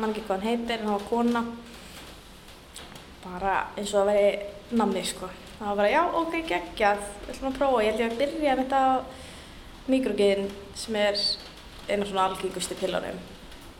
mann 0.00 0.12
ekki 0.12 0.24
hvað 0.24 0.36
hann 0.36 0.48
heitir, 0.48 0.80
en 0.80 0.88
hann 0.88 0.98
var 0.98 1.08
kona. 1.10 1.44
Bara 3.24 3.56
eins 3.76 3.92
og 3.92 4.00
það 4.00 4.10
væri 4.12 4.76
namni, 4.80 5.04
sko. 5.04 5.28
Það 5.58 5.68
var 5.68 5.78
bara, 5.80 5.92
já, 5.92 6.02
ok, 6.20 6.38
geggjað, 6.48 7.04
við 7.26 7.34
ætlum 7.34 7.50
að 7.50 7.58
prófa. 7.58 7.82
Ég 7.84 7.92
held 7.92 8.02
ég 8.04 8.12
að 8.12 8.22
byrja 8.22 8.56
með 8.56 8.62
þetta 8.64 8.80
á 8.84 8.92
mikrogin 9.84 10.48
sem 10.74 10.96
er 10.96 11.18
eina 11.88 12.06
svona 12.08 12.24
algengustu 12.30 12.76
pillunum 12.80 13.18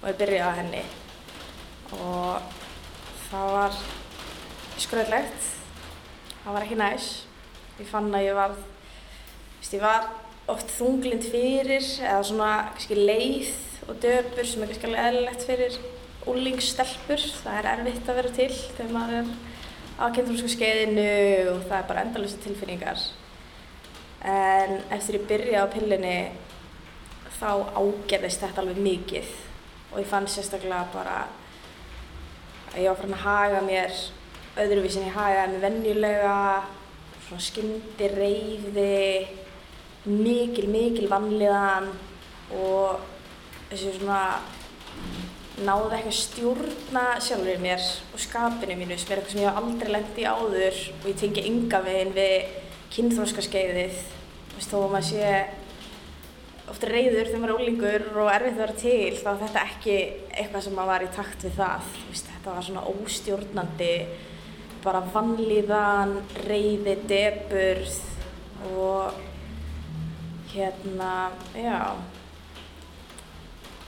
og 0.02 0.08
ég 0.10 0.18
byrjaði 0.20 0.44
á 0.44 0.58
henni 0.58 0.82
og 1.96 2.56
það 3.30 3.52
var 3.54 3.78
skröðlegt, 4.84 5.46
það 6.42 6.56
var 6.56 6.66
ekki 6.66 6.78
næs. 6.80 7.06
Ég 7.80 7.88
fann 7.88 8.12
að 8.14 8.26
ég 8.26 8.36
var, 8.36 8.52
ég 9.64 9.82
var 9.82 10.10
oft 10.50 10.70
þunglind 10.76 11.24
fyrir 11.24 11.84
eða 12.04 12.22
svona 12.26 12.50
kannski 12.74 12.98
leið 12.98 13.52
og 13.88 13.98
döpur 14.02 14.48
sem 14.48 14.62
er 14.62 14.70
kannski 14.70 14.88
alveg 14.90 15.08
eðlilegt 15.08 15.46
fyrir 15.48 15.78
úlingsstelpur. 16.30 17.26
Það 17.42 17.58
er 17.60 17.70
erfitt 17.72 18.08
að 18.08 18.18
vera 18.20 18.32
til 18.38 18.50
þegar 18.54 18.94
maður 18.94 19.18
er 19.20 19.30
á 19.94 20.04
kynþrósku 20.14 20.50
skeiðinu 20.54 21.06
og 21.52 21.62
það 21.68 21.76
er 21.78 21.88
bara 21.90 22.04
endalösa 22.04 22.40
tilfinningar. 22.44 23.06
En 24.24 24.78
eftir 24.94 25.20
ég 25.20 25.28
byrjaði 25.28 25.62
á 25.64 25.74
pillunni 25.74 26.18
þá 27.38 27.50
ágerðist 27.76 28.44
þetta 28.44 28.62
alveg 28.62 28.80
mikið 28.84 29.32
og 29.92 29.98
ég 30.00 30.10
fann 30.10 30.28
sérstaklega 30.30 30.86
bara 30.94 31.16
að 32.72 32.80
ég 32.82 32.88
var 32.88 32.98
farin 32.98 33.16
að 33.16 33.26
haga 33.26 33.60
mér 33.64 33.98
öðruvísin 34.64 35.08
ég 35.08 35.16
hagaði 35.16 35.52
með 35.52 35.64
venjulega, 35.68 36.38
svona 37.26 37.42
skyndi 37.42 38.08
reyði, 38.12 38.98
mikil, 40.04 40.68
mikil 40.72 41.08
vanliðan 41.10 41.88
og 42.54 43.00
þessi 43.70 43.96
svona 43.98 44.20
náði 45.64 45.98
ekki 46.00 46.10
að 46.10 46.18
stjórna 46.18 47.04
sjálfur 47.22 47.60
mér 47.62 47.82
og 48.12 48.22
skapinu 48.22 48.76
mínu 48.78 48.98
sem 48.98 49.12
er 49.12 49.20
eitthvað 49.20 49.34
sem 49.36 49.42
ég 49.44 49.50
hef 49.50 49.60
aldrei 49.60 49.92
lengt 49.94 50.18
í 50.18 50.26
áður 50.26 50.80
og 50.98 51.06
ég 51.08 51.20
tengi 51.20 51.44
ynga 51.50 51.80
veginn 51.84 52.14
við 52.16 52.56
kynþróskaskeiðið, 52.94 54.00
þó 54.64 54.76
að 54.80 54.90
maður 54.94 55.06
sé 55.08 55.30
ofta 56.70 56.88
reyður 56.90 57.28
þegar 57.28 57.40
maður 57.42 57.54
er 57.54 57.62
ólingur 57.62 58.04
og 58.22 58.30
erfitt 58.32 58.54
að 58.54 58.62
vera 58.62 58.76
til 58.80 59.18
þá 59.20 59.28
er 59.32 59.40
þetta 59.42 59.64
ekki 59.68 59.96
eitthvað 60.32 60.64
sem 60.66 60.76
maður 60.78 60.90
var 60.92 61.04
í 61.04 61.10
takt 61.14 61.44
við 61.44 61.58
það. 61.58 61.90
Vist, 62.10 62.30
þetta 62.30 62.54
var 62.54 62.66
svona 62.68 62.86
óstjórnandi 62.90 63.92
bara 64.84 65.02
vannlíðan, 65.14 66.16
reyði, 66.44 66.96
deburð 67.08 68.00
og 68.74 69.22
hérna, 70.54 71.12
já. 71.54 71.78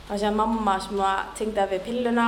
Það 0.07 0.20
sé 0.20 0.29
að 0.29 0.38
mamma 0.38 0.76
sem 0.83 1.02
að 1.02 1.20
tengdi 1.38 1.62
að 1.62 1.74
við 1.74 1.85
pilluna 1.87 2.26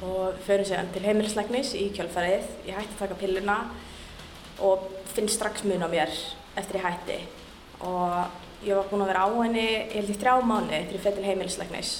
og 0.00 0.38
fyrir 0.46 0.68
séðan 0.68 0.92
til 0.94 1.02
heimilislegnis 1.04 1.74
í 1.76 1.90
kjálfarið 1.96 2.46
ég 2.68 2.76
hætti 2.78 2.94
að 2.94 3.02
taka 3.02 3.18
pilluna 3.20 3.56
og 4.64 4.86
finn 5.12 5.28
strax 5.28 5.64
mun 5.68 5.84
á 5.84 5.88
mér 5.92 6.12
eftir 6.56 6.80
ég 6.80 6.86
hætti. 6.86 7.18
Og 7.84 8.64
ég 8.64 8.76
var 8.76 8.88
búin 8.90 9.04
að 9.04 9.12
vera 9.12 9.24
á 9.24 9.28
henni, 9.40 9.66
ég 9.66 9.94
held 9.96 10.12
í 10.12 10.18
þrjá 10.20 10.34
mánu 10.44 10.68
þegar 10.68 10.96
ég 10.96 11.04
fyrir 11.04 11.18
til 11.18 11.28
heimilisleiknis. 11.28 11.92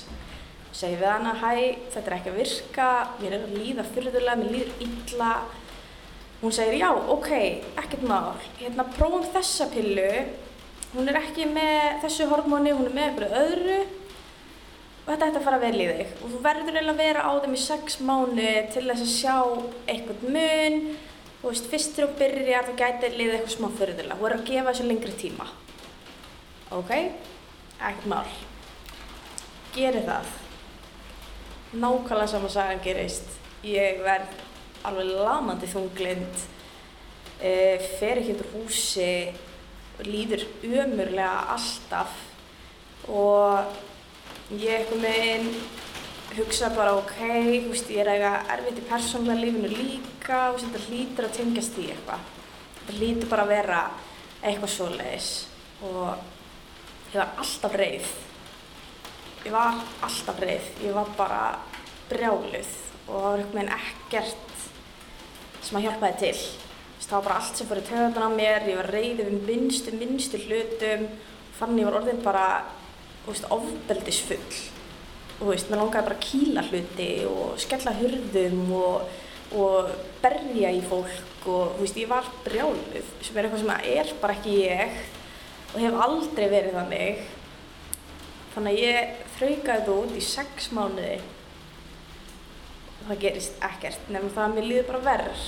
Segði 0.70 1.00
við 1.00 1.10
hana, 1.10 1.32
hæ, 1.40 1.52
þetta 1.92 2.06
er 2.06 2.16
ekki 2.16 2.30
að 2.30 2.38
virka, 2.40 2.90
mér 3.20 3.34
er 3.36 3.46
að 3.46 3.56
líða 3.58 3.86
fyrðulega, 3.90 4.36
mér 4.38 4.52
líður 4.54 4.84
illa. 4.86 5.30
Hún 6.40 6.54
segir, 6.56 6.76
já, 6.80 6.90
ok, 7.16 7.30
ekkert 7.80 8.04
mál, 8.08 8.36
hérna 8.60 8.86
prófum 8.94 9.26
þessa 9.34 9.66
pillu, 9.72 10.12
hún 10.94 11.10
er 11.10 11.18
ekki 11.20 11.46
með 11.50 12.00
þessu 12.04 12.26
hormóni, 12.30 12.74
hún 12.74 12.88
er 12.88 12.94
með 12.96 13.08
einhverju 13.08 13.42
öðru 13.44 13.78
og 15.00 15.06
þetta 15.10 15.28
ætti 15.28 15.40
að 15.40 15.46
fara 15.46 15.60
vel 15.62 15.76
í 15.76 15.86
þig. 15.88 16.10
Og 16.20 16.32
þú 16.32 16.40
verður 16.44 16.76
eiginlega 16.76 16.92
að 16.94 17.00
vera 17.04 17.24
á 17.26 17.32
þeim 17.42 17.54
í 17.56 17.62
sex 17.62 17.98
mánu 18.06 18.50
til 18.74 18.84
þess 18.88 19.04
að 19.06 19.14
sjá 19.14 19.36
eitthvað 19.90 20.26
mun, 20.36 20.78
og 21.40 21.46
þú 21.46 21.54
veist, 21.54 21.70
fyrst 21.72 21.96
þegar 21.96 22.10
þú 22.10 22.20
byrjar 22.20 22.68
þá 22.68 22.72
gæti 22.82 23.10
liðið 23.14 23.34
eitthvað 23.38 23.56
smá 23.56 23.68
fyrðulega, 23.80 24.18
þú 24.20 24.28
er 24.28 24.36
að 24.36 24.46
gefa 24.50 24.70
þessu 24.70 24.88
lengri 24.90 25.16
tíma. 25.18 25.48
Ok, 26.70 26.92
ekkert 27.80 28.06
mál. 28.10 28.36
Gerir 29.74 30.06
það. 30.06 30.30
Nákvæmlega 31.70 32.30
saman 32.30 32.50
sagan 32.50 32.82
gerist. 32.82 33.36
Ég 33.66 34.02
verð 34.02 34.38
alveg 34.86 35.10
lamandi 35.20 35.68
þunglind, 35.70 36.44
e, 37.42 37.52
fer 37.98 38.20
ekki 38.20 38.34
út 38.36 38.44
úr 38.44 38.52
húsi, 38.54 39.12
líður 40.06 40.46
umurlega 40.66 41.46
alltaf 41.54 42.16
og 43.10 44.56
ég 44.60 44.80
eitthvað 44.80 45.04
með 45.04 45.20
einn 45.26 45.50
hugsa 46.36 46.70
bara 46.76 46.94
ok, 46.98 47.16
veist, 47.68 47.90
ég 47.90 48.04
er 48.04 48.12
eitthvað 48.14 48.52
erfitt 48.54 48.80
í 48.82 48.88
persónulega 48.88 49.44
lífinu 49.44 49.70
líka, 49.74 50.42
veist, 50.54 50.68
þetta 50.68 50.84
hlýtur 50.86 51.26
að 51.26 51.36
tengjast 51.38 51.76
því 51.76 51.86
eitthvað. 51.94 52.26
Þetta 52.80 52.98
hlýtur 52.98 53.30
bara 53.32 53.46
að 53.46 53.54
vera 53.56 53.80
eitthvað 54.40 54.74
svoleiðis 54.76 55.30
og 55.84 56.10
ég 57.10 57.18
var 57.18 57.32
alltaf 57.42 57.74
reið 57.76 58.10
ég 59.44 59.52
var 59.54 59.78
alltaf 60.04 60.40
reið 60.40 60.66
ég 60.84 60.96
var 60.96 61.12
bara 61.16 61.42
brjáluð 62.10 62.72
og 63.08 63.14
það 63.14 63.24
var 63.24 63.42
einhvern 63.42 63.56
veginn 63.56 63.72
ekkert 63.76 64.66
sem 65.64 65.78
að 65.78 65.86
hjálpaði 65.86 66.18
til. 66.20 66.42
Það 67.00 67.16
var 67.16 67.24
bara 67.26 67.36
allt 67.40 67.56
sem 67.58 67.66
fór 67.66 67.80
í 67.80 67.86
töðan 67.88 68.28
á 68.28 68.30
mér, 68.30 68.66
ég 68.68 68.76
var 68.78 68.90
reyðið 68.92 69.30
við 69.30 69.46
minnstu, 69.48 69.94
minnstu 69.96 70.40
hlutum, 70.44 71.06
fann 71.56 71.78
ég 71.80 71.88
var 71.88 71.96
orðin 72.02 72.20
bara, 72.22 72.44
þú 73.24 73.32
ofbeldisfull. 73.56 74.58
Og 75.40 75.40
þú 75.40 75.48
mér 75.72 75.80
langaði 75.80 76.06
bara 76.06 76.18
að 76.18 76.26
kýla 76.26 76.64
hluti 76.68 77.08
og 77.30 77.56
skella 77.62 77.96
hurðum 77.96 78.60
og, 78.76 79.16
og 79.56 79.90
berja 80.20 80.70
í 80.76 80.84
fólk 80.86 81.48
og 81.48 81.74
þú 81.78 81.86
veist, 81.86 81.98
ég 81.98 82.12
var 82.12 82.28
brjáluð 82.44 83.10
sem 83.24 83.40
er 83.40 83.48
eitthvað 83.48 83.64
sem 83.64 83.74
er 83.96 84.14
bara 84.20 84.36
ekki 84.36 84.56
ég 84.60 85.00
og 85.72 85.80
hef 85.80 85.98
aldrei 86.04 86.46
verið 86.52 86.76
þannig. 86.76 87.26
Þannig 88.54 88.76
að 88.76 88.84
ég 88.84 89.26
þraukaði 89.38 89.80
þetta 89.80 89.96
út 89.96 90.16
í 90.18 90.24
sex 90.26 90.70
mánuði 90.76 91.18
og 93.00 93.04
það 93.08 93.20
gerist 93.24 93.62
ekkert 93.64 94.08
nefnum 94.12 94.32
það 94.36 94.46
að 94.46 94.56
mér 94.58 94.66
líður 94.68 94.88
bara 94.90 95.04
verð 95.08 95.44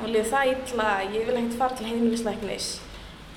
og 0.00 0.08
líður 0.08 0.30
það 0.32 0.52
illa, 0.54 0.88
ég 1.12 1.26
vil 1.28 1.38
ekkert 1.38 1.58
fara 1.60 1.76
til 1.78 1.88
heimilisleiknis, 1.90 2.68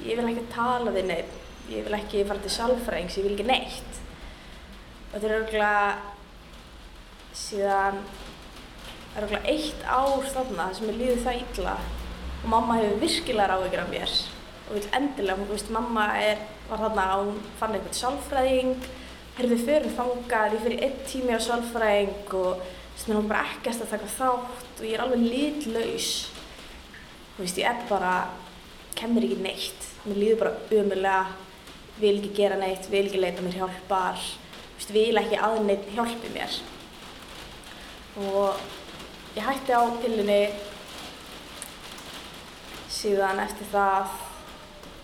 ég 0.06 0.20
vil 0.20 0.30
ekkert 0.32 0.54
tala 0.56 0.94
við 0.96 1.10
neitt, 1.12 1.34
ég 1.72 1.88
vil 1.88 1.98
ekki 1.98 2.24
fara 2.30 2.44
til 2.44 2.54
sálfræðings, 2.56 3.18
ég 3.20 3.28
vil 3.28 3.36
ekki 3.36 3.48
neitt. 3.50 4.00
Og 5.10 5.18
þetta 5.18 5.28
er 5.30 5.36
örgulega 5.40 5.82
síðan, 7.36 8.00
örgulega 9.16 9.52
eitt 9.52 9.84
ár 9.88 10.26
þarna 10.32 10.70
sem 10.76 10.90
mér 10.90 11.00
líður 11.02 11.24
það 11.26 11.42
illa. 11.44 11.76
Og 12.44 12.50
mamma 12.52 12.80
hefur 12.80 13.02
virkilega 13.04 13.52
ráðið 13.52 13.80
af 13.82 13.92
mér. 13.92 14.16
Og 14.66 14.78
vil 14.78 14.88
endilega, 14.98 15.40
hún 15.40 15.52
veist, 15.52 15.72
mamma 15.74 16.08
er, 16.20 16.42
var 16.70 16.84
þarna 16.86 17.10
og 17.16 17.30
hún 17.30 17.42
fann 17.60 17.76
einhvern 17.78 18.00
sálfræðing, 18.00 18.90
herðu 19.38 19.60
fyrir 19.62 19.96
þangað, 19.98 20.56
ég 20.56 20.66
fyrir 20.66 20.86
einn 20.88 21.04
tími 21.10 21.36
á 21.36 21.40
sálfræðing 21.44 22.36
og 22.40 22.66
er 23.06 23.18
hún 23.18 23.28
bara 23.30 23.46
ekkert 23.50 23.84
að 23.84 23.92
taka 23.96 24.12
þátt. 24.16 24.80
Og 24.80 24.86
ég 24.88 24.98
er 24.98 25.06
alveg 25.06 25.26
litlaus. 25.26 26.12
Þú 27.36 27.44
veist, 27.44 27.58
ég 27.60 27.68
er 27.68 27.82
bara, 27.90 28.14
kemur 28.96 29.26
ekki 29.28 29.42
neitt, 29.44 29.88
mér 30.06 30.20
líður 30.22 30.38
bara 30.40 30.52
umulega, 30.72 31.24
vil 32.00 32.14
ekki 32.14 32.30
gera 32.38 32.56
neitt, 32.60 32.86
vil 32.88 33.02
ekki 33.10 33.20
leita 33.20 33.44
mér 33.44 33.58
hjálpar, 33.60 34.22
þú 34.22 34.78
veist, 34.78 34.94
vil 34.96 35.20
ekki 35.20 35.40
að 35.44 35.58
neitt 35.68 35.90
hjálpi 35.98 36.32
mér. 36.32 36.56
Og 38.24 39.36
ég 39.36 39.44
hætti 39.44 39.76
á 39.76 39.84
pillunni 40.00 40.40
síðan 42.96 43.42
eftir 43.44 43.68
það 43.74 44.14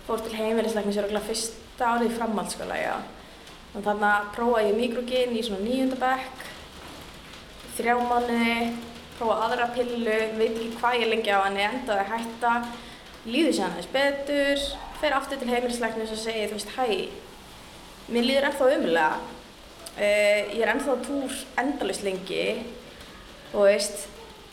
fór 0.06 0.22
til 0.24 0.38
heimilisleiknis 0.38 1.02
örgulega 1.02 1.26
fyrsta 1.26 1.90
árið 1.98 2.16
framhaldsskóla, 2.16 2.78
já. 2.80 2.94
Þannig 3.74 4.32
prófaði 4.32 4.70
ég 4.70 4.80
mikrogin 4.80 5.36
í 5.36 5.44
svona 5.44 5.66
nýjundabekk, 5.66 6.48
þrjá 7.76 7.94
mánuði, 8.00 8.56
prófaði 9.22 9.46
aðra 9.46 9.68
pillu, 9.76 10.14
veit 10.38 10.56
ekki 10.56 10.70
hvað 10.80 10.96
ég 10.98 11.10
lengi 11.12 11.34
á 11.34 11.40
henni, 11.44 11.66
endaði 11.66 12.02
að 12.02 12.12
hætta, 12.16 12.54
líður 13.28 13.54
sér 13.56 13.68
aðeins 13.68 13.90
betur, 13.92 14.64
fer 14.98 15.14
aftur 15.16 15.38
til 15.40 15.50
heimilisleiknis 15.50 16.14
og 16.14 16.18
segir, 16.18 16.50
þú 16.50 16.58
veist, 16.58 16.72
hæ, 16.74 16.86
mér 18.10 18.26
líður 18.26 18.48
ennþá 18.48 18.70
umulega, 18.76 19.20
uh, 19.92 20.40
ég 20.50 20.64
er 20.64 20.72
ennþá 20.74 20.96
túr 21.06 21.36
endalust 21.62 22.06
lengi, 22.06 22.48
og 23.52 23.68
veist, 23.68 24.08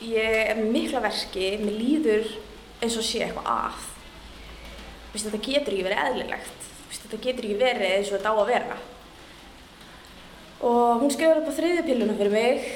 ég 0.05 0.37
er 0.53 0.61
mikla 0.61 1.01
verki, 1.03 1.55
mér 1.63 1.79
líður 1.79 2.29
eins 2.83 2.99
og 2.99 3.07
sé 3.07 3.25
eitthvað 3.25 3.49
að. 3.55 3.89
Veist, 5.09 5.25
þetta 5.25 5.41
getur 5.49 5.73
ekki 5.73 5.87
verið 5.87 6.05
eðlilegt. 6.05 6.69
Veist, 6.85 7.03
þetta 7.07 7.19
getur 7.25 7.47
ekki 7.47 7.59
verið 7.59 7.95
eins 7.95 8.11
og 8.11 8.19
þetta 8.19 8.31
á 8.31 8.35
að 8.37 8.51
vera. 8.53 8.77
Og 10.69 11.01
hún 11.01 11.11
skrifur 11.11 11.41
upp 11.41 11.49
á 11.49 11.57
þriðju 11.57 11.83
pilluna 11.87 12.15
fyrir 12.19 12.35
mig 12.35 12.69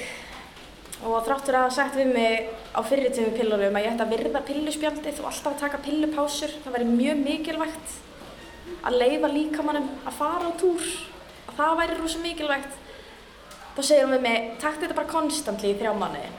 og 1.03 1.25
þráttur 1.27 1.57
að 1.57 1.65
hafa 1.65 1.75
sagt 1.77 1.97
við 1.99 2.11
mig 2.15 2.49
á 2.73 2.79
fyrirtöfum 2.87 3.35
pillunum 3.37 3.77
að 3.77 3.85
ég 3.85 3.93
ætti 3.93 4.05
að 4.05 4.13
virða 4.15 4.41
pilluspjaldið 4.47 5.21
og 5.21 5.29
alltaf 5.29 5.51
að 5.53 5.61
taka 5.63 5.81
pillupásur. 5.85 6.55
Það 6.63 6.77
væri 6.77 6.89
mjög 6.91 7.23
mikilvægt 7.23 7.97
að 8.83 8.99
leifa 9.01 9.31
líkamannum 9.33 9.89
að 10.03 10.17
fara 10.19 10.49
á 10.49 10.59
túr. 10.59 10.85
Að 11.49 11.59
það 11.59 11.79
væri 11.81 11.99
rosa 11.99 12.23
mikilvægt. 12.23 12.79
Þá 13.73 13.81
segir 13.81 14.05
hún 14.05 14.15
við 14.17 14.25
mig, 14.27 14.51
takk 14.61 14.79
þetta 14.81 14.99
bara 14.99 15.13
konstantli 15.15 15.73
í 15.73 15.79
þrjá 15.79 15.93
mánuði. 15.97 16.29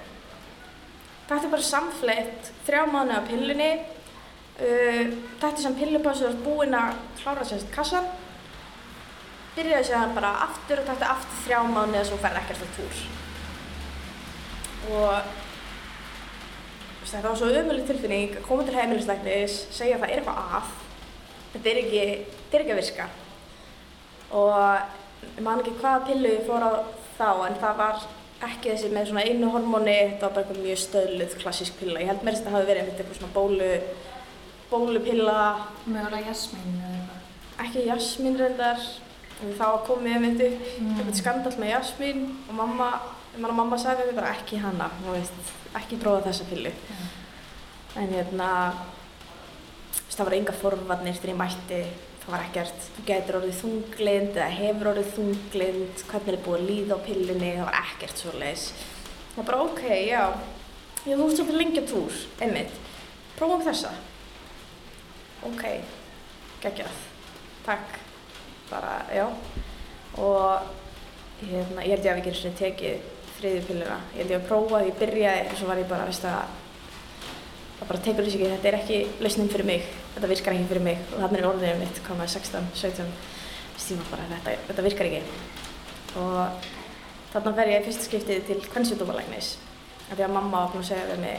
Takk 1.25 1.39
þetta 1.41 1.55
bara 1.57 1.69
samfleitt 1.73 2.55
þrjá 2.69 2.83
mánuði 2.93 3.21
á 3.21 3.29
pillunni 3.29 3.73
Uh, 4.55 5.09
Þetta 5.43 5.59
sem 5.59 5.75
pillupásur 5.75 6.29
var 6.29 6.43
búinn 6.45 6.77
að 6.79 6.93
klára 7.19 7.43
sérst 7.43 7.73
kassan 7.75 8.05
byrjaði 9.57 9.89
sér 9.89 10.13
bara 10.15 10.31
aftur 10.45 10.79
og 10.79 10.87
takti 10.87 11.09
aftur 11.09 11.41
þrjá 11.43 11.59
mánu 11.73 11.99
og 11.99 12.07
svo 12.07 12.19
færði 12.23 12.39
ekkert 12.39 12.63
á 12.63 12.69
túr 12.77 13.01
og 14.93 15.35
þetta 17.05 17.29
var 17.29 17.39
svo 17.39 17.51
umöðlega 17.53 17.87
tilfinning 17.89 18.35
að 18.39 18.47
koma 18.49 18.65
til 18.67 18.75
heimilisleiknis 18.79 19.61
segja 19.75 19.99
að 19.99 20.05
það 20.05 20.11
er 20.11 20.23
eitthvað 20.23 20.57
að 20.59 20.73
þetta 21.55 21.71
er 21.71 21.81
ekki, 21.85 22.05
þetta 22.35 22.59
er 22.59 22.65
ekki 22.65 22.75
að 22.75 22.81
virka 22.83 23.09
og 24.35 25.31
ég 25.37 25.45
man 25.47 25.63
ekki 25.63 25.77
hvaða 25.81 26.05
pillu 26.09 26.33
ég 26.33 26.47
fór 26.49 26.67
á 26.67 26.73
þá 27.19 27.29
en 27.47 27.59
það 27.63 27.81
var 27.83 28.07
ekki 28.45 28.73
þessi 28.73 28.91
með 28.93 29.11
svona 29.11 29.25
einu 29.29 29.53
hormóni 29.53 29.95
þetta 29.95 30.27
var 30.27 30.35
bara 30.35 30.45
eitthvað 30.45 30.65
mjög 30.65 30.83
stöðluð 30.83 31.39
klassísk 31.41 31.79
pilla 31.81 32.03
ég 32.03 32.11
held 32.11 32.25
mér 32.25 32.35
að 32.35 32.41
þetta 32.41 32.55
hafi 32.57 32.69
verið 32.71 32.83
einmitt 32.83 33.01
eitthvað 33.03 33.21
svona 33.21 33.37
bólu 33.37 33.71
bólupilla 34.73 35.39
Mögulega 35.87 36.29
jasmín 36.29 36.79
eða 36.81 36.95
eitthvað. 36.99 37.67
ekki 37.67 37.87
jasmín 37.89 38.39
reyndar 38.41 38.87
en 39.45 39.55
þá 39.59 39.67
kom 39.87 40.09
ég 40.09 40.19
einmitt 40.19 40.43
upp 40.49 40.67
mm. 40.81 40.97
einmitt 40.99 41.21
skandall 41.21 41.55
með 41.61 41.75
jasmín 41.77 42.25
og 42.49 42.59
mamma 42.59 42.91
að 43.39 43.59
mamma 43.59 43.79
sagði 43.81 44.09
við 44.09 44.19
bara 44.21 44.33
ekki 44.37 44.63
hana 44.63 44.89
þú 45.03 45.15
veist, 45.17 45.53
ekki 45.81 46.01
prófa 46.03 46.29
þessa 46.29 46.49
pillu. 46.51 46.71
Já. 46.71 46.97
en 48.03 48.15
hérna 48.15 48.49
það 50.15 50.25
var 50.25 50.37
enga 50.39 50.57
forvarnir 50.59 51.17
þegar 51.19 51.33
ég 51.33 51.41
mætti 51.41 51.81
það 52.25 52.33
var 52.33 52.45
ekkert, 52.47 52.89
þú 52.97 53.05
getur 53.11 53.39
orðið 53.41 53.57
þunglind 53.61 54.37
eða 54.39 54.51
hefur 54.59 54.91
orðið 54.95 55.15
þunglind 55.19 56.05
hvernig 56.11 56.35
er 56.35 56.45
búið 56.47 56.61
að 56.61 56.69
líða 56.71 56.97
á 56.97 57.05
pillunni 57.09 57.51
það 57.59 57.67
var 57.69 57.81
ekkert 57.83 58.23
svo 58.23 58.35
leiðis 58.39 58.67
það 59.35 59.41
var 59.41 59.49
bara 59.51 59.65
ok, 59.67 59.83
já. 60.09 60.23
Ég 61.05 61.19
þú 61.21 61.25
ert 61.29 61.37
svo 61.37 61.45
fyrir 61.45 61.61
lengja 61.61 61.83
túr, 61.85 62.21
einmitt. 62.41 62.77
Prófum 63.37 63.61
þessa. 63.67 63.91
Ok, 65.45 65.65
geggjað. 66.63 67.01
Takk, 67.67 67.99
bara, 68.71 68.95
já. 69.13 69.27
Og 70.17 70.71
hérna, 71.43 71.85
ég 71.85 71.93
held 71.93 72.07
ég 72.07 72.13
að 72.15 72.21
við 72.21 72.25
gerum 72.29 72.41
svona 72.41 72.61
tekið 72.63 73.11
þriðju 73.39 73.65
pilluna, 73.69 73.99
ég 74.15 74.23
held 74.23 74.35
ég 74.35 74.41
að 74.41 74.47
prófa 74.49 74.83
ég 74.85 75.01
byrjaði 75.01 75.49
og 75.51 75.59
svo 75.59 75.71
var 75.71 75.81
ég 75.81 75.91
bara, 75.91 76.07
veist 76.09 76.27
að 76.29 76.61
það 77.79 77.89
bara 77.91 78.03
tekur 78.07 78.27
þess 78.27 78.39
ekki, 78.39 78.51
þetta 78.53 78.71
er 78.71 78.79
ekki 78.79 78.99
lausnin 79.25 79.51
fyrir 79.53 79.69
mig, 79.69 79.89
þetta 80.15 80.31
virkar 80.31 80.57
ekki 80.57 80.71
fyrir 80.71 80.87
mig. 80.87 81.03
Og 81.11 81.25
þannig 81.25 81.41
er 81.41 81.49
orðinum 81.51 81.83
mitt, 81.83 82.01
hvað 82.07 82.21
maður 82.21 82.35
16, 82.37 82.71
17 82.81 83.11
stíma 83.85 84.07
bara, 84.13 84.29
þetta, 84.31 84.55
þetta 84.69 84.87
virkar 84.87 85.11
ekki. 85.11 85.23
Og 86.23 86.69
þarna 87.35 87.55
fer 87.59 87.73
ég 87.73 87.89
fyrsta 87.89 88.07
skiptið 88.07 88.47
til 88.49 88.61
kvennsjúkdómalæknis 88.71 89.57
af 90.05 90.15
því 90.15 90.27
að 90.27 90.35
mamma 90.37 90.63
var 90.63 90.73
búin 90.73 90.85
að 90.85 90.91
segja 90.93 91.09
við 91.11 91.23
mig 91.25 91.39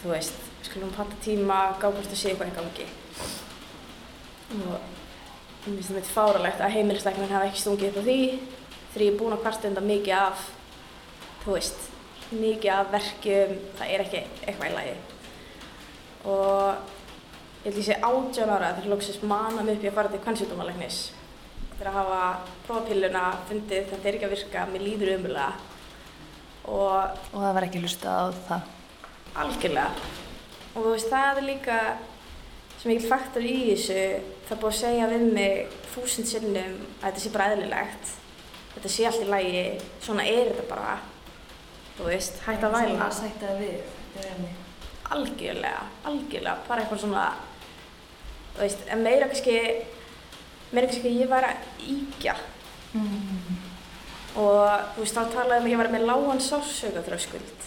þú 0.00 0.14
veist, 0.14 0.38
við 0.60 0.70
skulum 0.70 0.94
panta 0.94 1.18
tíma 1.24 1.58
gá 1.80 1.88
hvort 1.90 2.08
það 2.08 2.20
sé 2.20 2.32
eitthvað 2.32 2.52
í 2.52 2.56
gangi. 2.56 2.86
Og 4.56 4.70
mér 5.66 5.76
finnst 5.76 5.92
þetta 5.92 6.14
fáralegt 6.14 6.62
að 6.64 6.74
heimilisleiknir 6.78 7.34
hafa 7.34 7.50
ekki 7.50 7.60
stungið 7.60 7.90
upp 7.90 8.00
á 8.00 8.02
því 8.06 8.20
þegar 8.92 9.04
ég 9.06 9.12
er 9.12 9.18
búin 9.20 9.36
að 9.36 9.44
kvarta 9.44 9.70
undan 9.70 9.88
mikið 9.90 10.16
af 10.18 10.48
þú 11.44 11.54
veist, 11.56 11.86
mikið 12.30 12.72
af 12.74 12.90
verkjum, 12.94 13.54
það 13.78 13.94
er 13.94 14.04
ekki 14.04 14.22
eitthvað 14.44 14.68
í 14.70 14.74
lagi. 14.76 14.96
Og 16.30 16.90
ég 17.64 17.70
held 17.70 17.80
ég 17.80 17.86
sé 17.88 17.96
átján 17.96 18.52
ára 18.52 18.74
þegar 18.76 18.92
lóksist 18.92 19.24
manna 19.26 19.64
mig 19.64 19.78
upp 19.78 19.86
í 19.86 19.90
að 19.90 19.96
fara 19.98 20.12
til 20.12 20.22
kvennsjúkdómalæknis. 20.26 21.00
Þegar 21.78 21.90
að 21.90 21.98
hafa 21.98 22.20
prófapilluna, 22.66 23.24
fundið 23.48 23.88
þetta 23.90 24.08
er 24.08 24.18
ekki 24.18 24.28
að 24.28 24.34
virka, 24.36 24.66
mér 24.68 24.84
líður 24.84 25.14
umulega 25.16 25.50
og 26.68 27.18
Og 27.32 27.40
það 27.40 27.54
var 27.56 27.66
ekki 27.66 27.80
hlusta 27.80 28.12
á 28.12 28.22
það. 28.48 28.68
algjörlega. 29.40 29.90
Og 30.74 30.84
þú 30.84 30.90
veist, 30.92 31.10
það 31.10 31.40
er 31.40 31.46
líka 31.48 31.78
sem 32.78 32.92
mikil 32.92 33.08
faktor 33.08 33.44
í 33.44 33.56
þessu. 33.72 34.02
Það 34.46 34.56
er 34.56 34.60
búið 34.60 34.74
að 34.74 34.80
segja 34.80 35.08
við 35.10 35.24
mig 35.34 35.78
þúsund 35.94 36.28
sinnum 36.30 36.76
að 37.00 37.06
þetta 37.06 37.22
sé 37.24 37.32
bara 37.34 37.48
eðlilegt 37.54 38.12
þetta 38.74 38.88
sé 38.94 39.06
allt 39.08 39.22
í 39.24 39.28
lagi, 39.30 39.62
svona 40.02 40.24
er 40.26 40.50
þetta 40.52 40.66
bara 40.70 40.98
þú 41.98 42.08
veist, 42.08 42.38
hægt 42.46 42.64
að 42.64 42.74
væla 42.78 42.98
Það 43.04 43.16
sætti 43.20 43.44
það 43.46 43.58
við. 43.60 43.80
Þetta 44.14 44.26
er 44.26 44.34
enni. 44.36 44.52
algjörlega, 45.10 45.82
algjörlega, 46.06 46.56
bara 46.68 46.82
eitthvað 46.84 47.00
svona 47.04 47.24
þú 48.54 48.60
veist, 48.64 48.84
en 48.88 49.02
meira 49.02 49.26
kannski 49.30 49.56
meira 50.72 50.86
kannski 50.90 51.10
að 51.10 51.20
ég 51.24 51.28
væri 51.34 51.50
að 51.50 51.90
íkja 51.96 52.36
Mm. 52.90 53.58
og 54.34 54.80
þú 54.96 55.02
veist, 55.04 55.14
þá 55.14 55.30
talaði 55.30 55.60
um 55.60 55.66
að 55.66 55.70
ég 55.70 55.78
væri 55.78 55.92
með 55.92 56.06
lágan 56.08 56.40
sársaukaþröskuld 56.42 57.66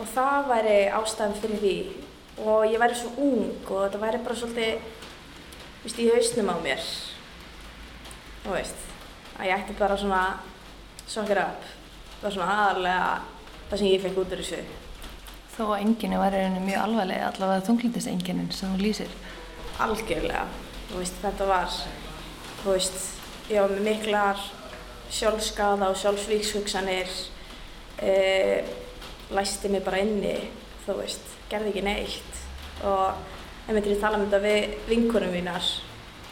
og 0.00 0.06
það 0.14 0.46
væri 0.48 0.76
ástæðan 0.96 1.36
fyrir 1.42 1.60
því 1.60 1.74
og 2.46 2.64
ég 2.72 2.80
væri 2.80 2.96
svo 2.96 3.10
ung 3.20 3.50
og 3.68 3.82
þetta 3.82 4.00
væri 4.06 4.22
bara 4.24 4.38
svolítið 4.40 4.78
þú 4.78 5.84
veist, 5.84 6.00
í 6.00 6.08
hausnum 6.14 6.48
á 6.48 6.56
mér 6.64 6.86
þú 8.46 8.54
veist 8.56 8.87
að 9.38 9.48
ég 9.48 9.56
ætti 9.56 9.78
bara 9.78 9.96
svona 9.98 10.22
sokkir 11.08 11.40
upp 11.42 11.74
það 12.18 12.26
var 12.26 12.34
svona 12.34 12.54
aðalega 12.58 13.10
það 13.68 13.80
sem 13.80 13.88
ég 13.92 14.02
fekk 14.02 14.16
út 14.18 14.32
úr 14.34 14.40
þessu. 14.42 14.62
Þó 15.54 15.62
að 15.68 15.82
enginu 15.84 16.18
var 16.18 16.34
einhvern 16.34 16.66
mjög 16.66 16.82
alvarlega, 16.82 17.28
allavega 17.30 17.66
þunglindis 17.68 18.08
enginin 18.10 18.50
sem 18.54 18.72
hún 18.72 18.82
lýsir. 18.82 19.12
Algjörlega, 19.82 20.44
veist, 20.90 21.18
þetta 21.22 21.46
var, 21.46 21.78
þú 22.62 22.74
veist, 22.74 22.98
ég 23.52 23.62
var 23.62 23.74
með 23.74 23.86
miklar 23.86 24.42
sjálfskaða 25.14 25.92
og 25.92 25.98
sjálfsvíkshugsanir, 26.02 27.14
e, 28.02 28.12
læsti 29.34 29.70
mig 29.70 29.86
bara 29.86 30.02
inni, 30.02 30.34
þú 30.86 30.98
veist, 30.98 31.34
gerði 31.50 31.72
ekki 31.72 31.86
neitt. 31.86 32.44
Og 32.86 33.68
ég 33.68 33.74
myndi 33.76 33.94
að 33.94 34.02
tala 34.02 34.18
um 34.18 34.26
þetta 34.26 34.42
við 34.42 34.78
vinkunum 34.90 35.34
mínar, 35.34 35.72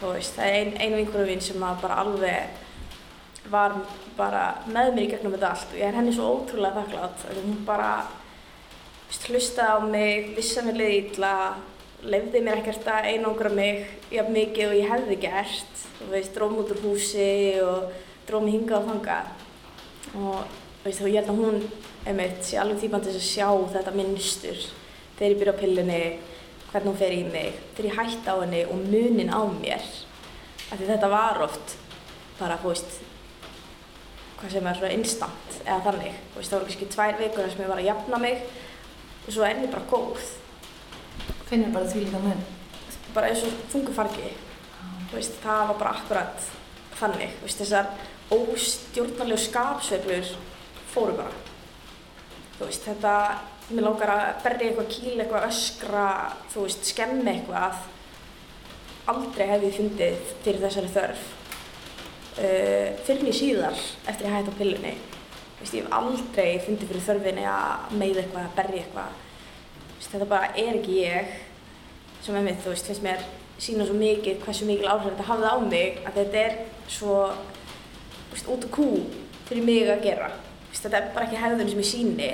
þú 0.01 0.15
veist, 0.17 0.35
það 0.35 0.51
er 0.51 0.61
ein, 0.61 0.77
ein 0.83 0.99
vinkunum 0.99 1.31
mín 1.31 1.43
sem 1.43 1.63
bara 1.63 2.03
alveg 2.03 2.66
var 3.51 3.75
bara 4.17 4.43
með 4.67 4.93
mér 4.93 5.03
í 5.03 5.09
gegnum 5.13 5.35
þetta 5.35 5.51
allt 5.53 5.73
og 5.73 5.79
ég 5.79 5.87
er 5.87 5.97
henni 5.97 6.13
svo 6.15 6.29
ótrúlega 6.35 6.81
þakklátt 6.81 7.27
að 7.29 7.41
hún 7.43 7.59
bara 7.67 7.91
hlustaði 9.27 9.71
á 9.71 9.79
mig, 9.87 10.31
vissi 10.35 10.59
að 10.59 10.67
mér 10.67 10.79
liði 10.81 10.99
ítla, 11.01 11.33
lefði 12.07 12.41
mér 12.43 12.61
ekkert 12.61 12.87
að 12.91 13.09
einangra 13.11 13.51
mig 13.53 13.85
jafn 14.13 14.35
mikið 14.35 14.69
og 14.69 14.77
ég 14.77 14.91
hefði 14.91 15.19
gert. 15.23 15.83
Og 15.97 16.11
veist, 16.13 16.33
dróðum 16.35 16.61
út 16.61 16.73
úr 16.75 16.81
húsi 16.83 17.29
og 17.63 17.93
dróðum 18.27 18.51
hingað 18.53 18.83
og 18.83 18.89
þangað. 18.91 19.31
Og 20.21 20.57
veist, 20.83 21.01
ég 21.01 21.19
held 21.19 21.31
að 21.31 21.41
hún 21.41 21.61
einmitt 22.07 22.43
sé 22.45 22.59
alveg 22.61 22.83
típan 22.83 23.03
til 23.03 23.15
að 23.15 23.25
sjá 23.25 23.47
þetta 23.73 23.95
minnstur 23.95 24.67
þegar 25.17 25.31
ég 25.31 25.39
byrja 25.41 25.55
á 25.57 25.61
pillunni, 25.61 26.01
hvernig 26.69 26.91
hún 26.91 26.99
fer 26.99 27.15
í 27.15 27.23
mig, 27.25 27.57
þegar 27.73 27.89
ég 27.89 27.97
hætti 27.97 28.29
á 28.29 28.35
henni 28.37 28.63
og 28.67 28.83
munin 28.91 29.33
á 29.33 29.41
mér. 29.49 29.85
Af 30.67 30.77
því 30.77 30.89
þetta 30.91 31.09
var 31.09 31.41
oft 31.47 31.77
bara, 32.37 32.59
þú 32.61 32.69
veist, 32.69 32.99
hvað 34.37 34.53
sem 34.53 34.67
er 34.69 34.77
svona 34.77 34.93
instant 34.93 35.55
eða 35.63 35.79
þannig, 35.87 36.17
veist, 36.35 36.51
það 36.51 36.59
voru 36.59 36.67
kannski 36.69 36.89
tvær 36.93 37.15
vikur 37.21 37.49
sem 37.49 37.63
ég 37.63 37.71
var 37.71 37.81
að 37.81 37.87
jafna 37.89 38.19
mig 38.21 38.43
og 39.23 39.31
svo 39.33 39.45
er 39.47 39.63
ég 39.63 39.71
bara 39.73 39.89
góð. 39.89 40.27
Finnir 41.47 41.73
bara 41.73 41.89
því 41.89 42.03
líka 42.03 42.21
mun? 42.21 42.43
Bara 43.15 43.31
eins 43.31 43.41
og 43.47 43.55
þungu 43.71 43.95
fargi, 43.95 44.29
þú 45.09 45.17
veist, 45.17 45.39
það 45.41 45.63
var 45.71 45.81
bara 45.81 45.95
akkurat 45.95 46.47
þannig, 46.99 47.33
veist, 47.41 47.63
þessar 47.63 47.89
óstjórnarlegu 48.37 49.41
skapsveiflur 49.47 50.33
fóru 50.91 51.17
bara. 51.17 51.43
Þú 52.57 52.67
veist, 52.67 52.85
þetta, 52.85 53.15
mér 53.71 53.87
lókar 53.87 54.13
að 54.13 54.27
berja 54.45 54.69
eitthvað 54.69 54.91
kíl, 54.93 55.15
eitthvað 55.15 55.49
öskra, 55.49 56.07
þú 56.53 56.67
veist, 56.67 56.85
skemmi 56.91 57.33
eitthvað, 57.33 57.81
aldrei 59.07 59.49
hef 59.49 59.65
ég 59.65 59.81
fundið 59.81 60.31
fyrir 60.45 60.63
þessari 60.67 60.93
þörf 60.93 61.27
uh, 62.37 62.89
fyrir 63.05 63.25
mig 63.25 63.35
síðar 63.37 63.77
eftir 64.07 64.27
að 64.27 64.29
ég 64.29 64.35
hætti 64.37 64.53
á 64.53 64.59
pillunni. 64.61 64.93
Veist, 65.57 65.73
ég 65.73 65.85
hef 65.85 65.95
aldrei 65.97 66.59
fundið 66.65 66.91
fyrir 66.91 67.05
þörfinni 67.07 67.45
að 67.49 67.95
meiða 67.97 68.23
eitthvað, 68.23 68.43
að 68.45 68.57
berja 68.59 68.81
eitthvað. 68.83 69.21
Veist, 69.95 70.09
þetta 70.11 70.29
bara 70.29 70.51
er 70.53 70.77
ekki 70.77 70.99
ég 71.01 71.31
sem 72.25 72.37
er 72.37 72.45
mitt, 72.45 72.59
þú 72.63 72.73
veist, 72.73 72.89
finnst 72.89 73.05
mér 73.05 73.23
sína 73.61 73.87
svo 73.87 73.95
mikið 73.97 74.43
hversu 74.43 74.67
mikil 74.69 74.89
áhrif 74.91 75.15
þetta 75.15 75.25
hafði 75.31 75.49
á 75.49 75.57
mig 75.63 76.01
að 76.05 76.19
þetta 76.19 76.43
er 76.43 76.57
svo 76.91 77.15
veist, 78.33 78.51
út 78.53 78.67
á 78.67 78.69
kú 78.75 78.87
fyrir 79.47 79.65
mig 79.65 79.89
að 79.89 80.05
gera. 80.05 80.29
Veist, 80.67 80.83
þetta 80.83 80.99
er 80.99 81.09
bara 81.15 81.25
ekki 81.27 81.41
hefðun 81.41 81.73
sem 81.73 81.81
ég 81.81 81.89
síni 81.89 82.31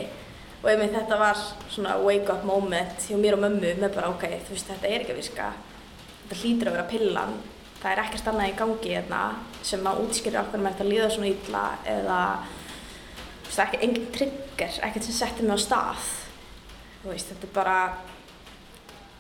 og 0.64 0.70
ef 0.72 0.84
þetta 0.96 1.20
var 1.20 1.40
svona 1.70 1.98
wake 2.04 2.32
up 2.32 2.46
moment 2.48 3.08
hjá 3.08 3.18
mér 3.20 3.38
og 3.38 3.44
mömmu 3.44 3.74
með 3.80 3.96
bara 3.96 4.12
ok, 4.12 4.28
þú 4.48 4.56
veist, 4.56 4.70
þetta 4.72 4.90
er 4.90 5.04
ekki 5.04 5.16
að 5.16 5.20
virka, 5.20 5.50
þetta 6.24 6.40
hlýtur 6.42 6.72
að 6.72 6.78
vera 6.78 6.92
pillan 6.92 7.34
það 7.84 7.92
er 7.92 8.02
ekkert 8.06 8.28
annað 8.32 8.50
í 8.50 8.58
gangi 8.62 8.92
hérna 8.96 9.22
sem 9.68 9.88
að 9.90 10.02
útskýra 10.06 10.44
okkur 10.46 10.62
með 10.64 10.76
þetta 10.76 10.88
líða 10.88 11.08
svona 11.12 11.32
ítla 11.34 11.64
eða 11.92 12.20
það 13.50 13.60
er 13.60 13.66
ekki 13.66 13.80
engin 13.88 14.06
trigger, 14.16 14.78
ekkert 14.88 15.08
sem 15.08 15.18
settir 15.18 15.48
mig 15.48 15.60
á 15.60 15.66
stað. 15.66 16.06
Þú 17.02 17.12
veist, 17.12 17.34
þetta 17.34 17.50
er 17.50 17.54
bara 17.58 17.78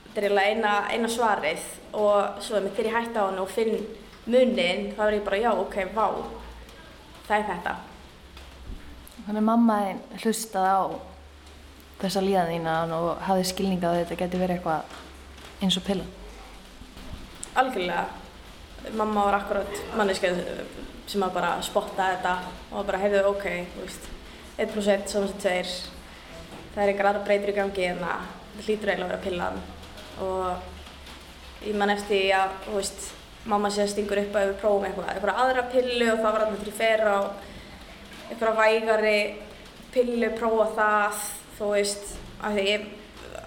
þetta 0.05 0.23
er 0.29 0.37
eina, 0.45 0.71
eina 0.93 1.11
svarið 1.11 1.67
og 1.99 2.39
svo 2.45 2.61
þegar 2.63 2.87
ég 2.87 2.95
hætti 2.95 3.19
á 3.19 3.27
hann 3.27 3.43
og 3.43 3.51
finn 3.51 3.75
munin, 4.23 4.93
þá 4.95 5.03
er 5.09 5.17
ég 5.17 5.27
bara 5.27 5.41
já, 5.43 5.51
ok, 5.51 5.77
vá 5.91 6.07
það 7.27 7.35
er 7.37 7.45
þetta. 7.51 7.75
Þannig 9.27 9.47
mamma 9.51 9.79
einn 9.89 10.01
hlustaði 10.23 10.71
á 10.71 10.83
þessa 11.99 12.23
líðaðína 12.23 12.79
og 12.95 13.11
hafði 13.27 13.45
skilninga 13.51 13.91
að 13.91 14.01
þetta 14.05 14.21
geti 14.23 14.39
verið 14.39 14.57
eitthvað 14.57 14.99
eins 15.63 15.79
og 15.79 15.87
pilla? 15.87 16.07
Algjörlega 17.59 18.22
mamma 18.91 19.27
var 19.29 19.39
akkurat 19.39 19.83
manneskeið 19.97 20.43
sem 21.07 21.23
að 21.23 21.35
bara 21.35 21.55
spotta 21.65 22.11
þetta 22.13 22.35
og 22.71 22.85
bara 22.87 23.01
heyrðu 23.01 23.25
ok, 23.31 23.49
þú 23.73 23.83
veist 23.83 24.09
1 24.57 24.71
plus 24.73 24.87
1 24.91 25.09
saman 25.09 25.31
sem 25.31 25.43
2 25.43 25.91
það 26.73 26.83
er 26.83 26.91
einhver 26.91 27.09
aðra 27.09 27.25
breytir 27.27 27.53
í 27.53 27.57
gangi 27.57 27.89
en 27.89 28.01
það 28.01 28.63
hlýtur 28.63 28.91
eiginlega 28.91 29.05
að 29.05 29.11
vera 29.11 29.23
pillan. 29.23 29.59
Og 30.23 31.67
ég 31.67 31.77
man 31.77 31.93
eftir 31.93 32.33
að, 32.37 32.57
þú 32.65 32.75
veist, 32.79 33.05
mamma 33.49 33.71
sé 33.73 33.83
að 33.83 33.93
stingur 33.93 34.21
upp 34.23 34.37
að 34.39 34.49
við 34.49 34.59
prófum 34.61 34.87
eitthvað, 34.87 35.11
eitthvað 35.13 35.41
aðra 35.43 35.65
pillu 35.73 36.09
og 36.11 36.19
það 36.21 36.35
var 36.35 36.45
alltaf 36.45 36.63
til 36.63 36.73
að 36.73 36.81
fera 36.81 37.13
á 37.13 37.21
eitthvað 38.29 38.59
vægari 38.61 39.17
pillu, 39.93 40.29
prófa 40.37 40.67
það, 40.77 41.23
þú 41.59 41.71
veist, 41.75 42.13
af 42.43 42.55
því 42.55 42.67
ég 42.69 42.85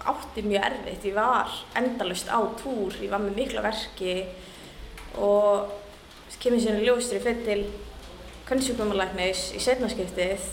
átti 0.07 0.43
mjög 0.45 0.67
erfitt, 0.69 1.07
ég 1.09 1.17
var 1.17 1.55
endalust 1.75 2.29
á 2.31 2.39
túr, 2.61 2.95
ég 3.03 3.11
var 3.11 3.23
með 3.23 3.41
mikla 3.41 3.63
verki 3.65 4.13
og 5.17 5.75
kemur 6.41 6.61
sér 6.61 6.79
í 6.79 6.85
ljóstri 6.85 7.19
fyrir 7.23 7.43
til 7.45 7.61
könnsjúknumalæknis 8.47 9.49
í 9.57 9.59
setnaskiptið 9.59 10.43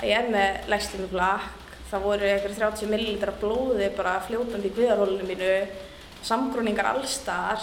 að 0.00 0.08
ég 0.10 0.18
er 0.18 0.30
með 0.32 0.70
legslímuflakk, 0.72 1.74
það 1.90 2.06
voru 2.06 2.28
eitthvað 2.28 2.56
30 2.58 2.90
millilitra 2.90 3.34
blóði 3.40 3.90
bara 3.96 4.16
fljótandi 4.26 4.72
í 4.72 4.74
kviðarhólunum 4.74 5.30
mínu, 5.30 5.52
samgróningar 6.26 6.90
allstar, 6.90 7.62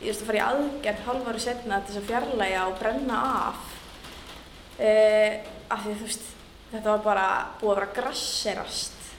ég 0.00 0.14
þurfti 0.14 0.24
að 0.24 0.30
fara 0.30 0.40
í 0.40 0.44
aðgerð 0.46 1.04
halvaru 1.08 1.42
setna 1.44 1.80
til 1.82 1.92
þess 1.92 2.02
að 2.02 2.08
fjarlæga 2.08 2.64
og 2.70 2.78
brenna 2.80 3.20
af. 3.44 3.70
Uh, 4.74 5.32
af 5.70 5.84
því 5.84 5.92
þú 5.94 6.06
veist 6.08 6.30
þetta 6.72 6.88
var 6.88 7.02
bara 7.04 7.26
búið 7.60 7.70
að 7.70 7.76
vera 7.78 7.94
grasserast 8.00 9.10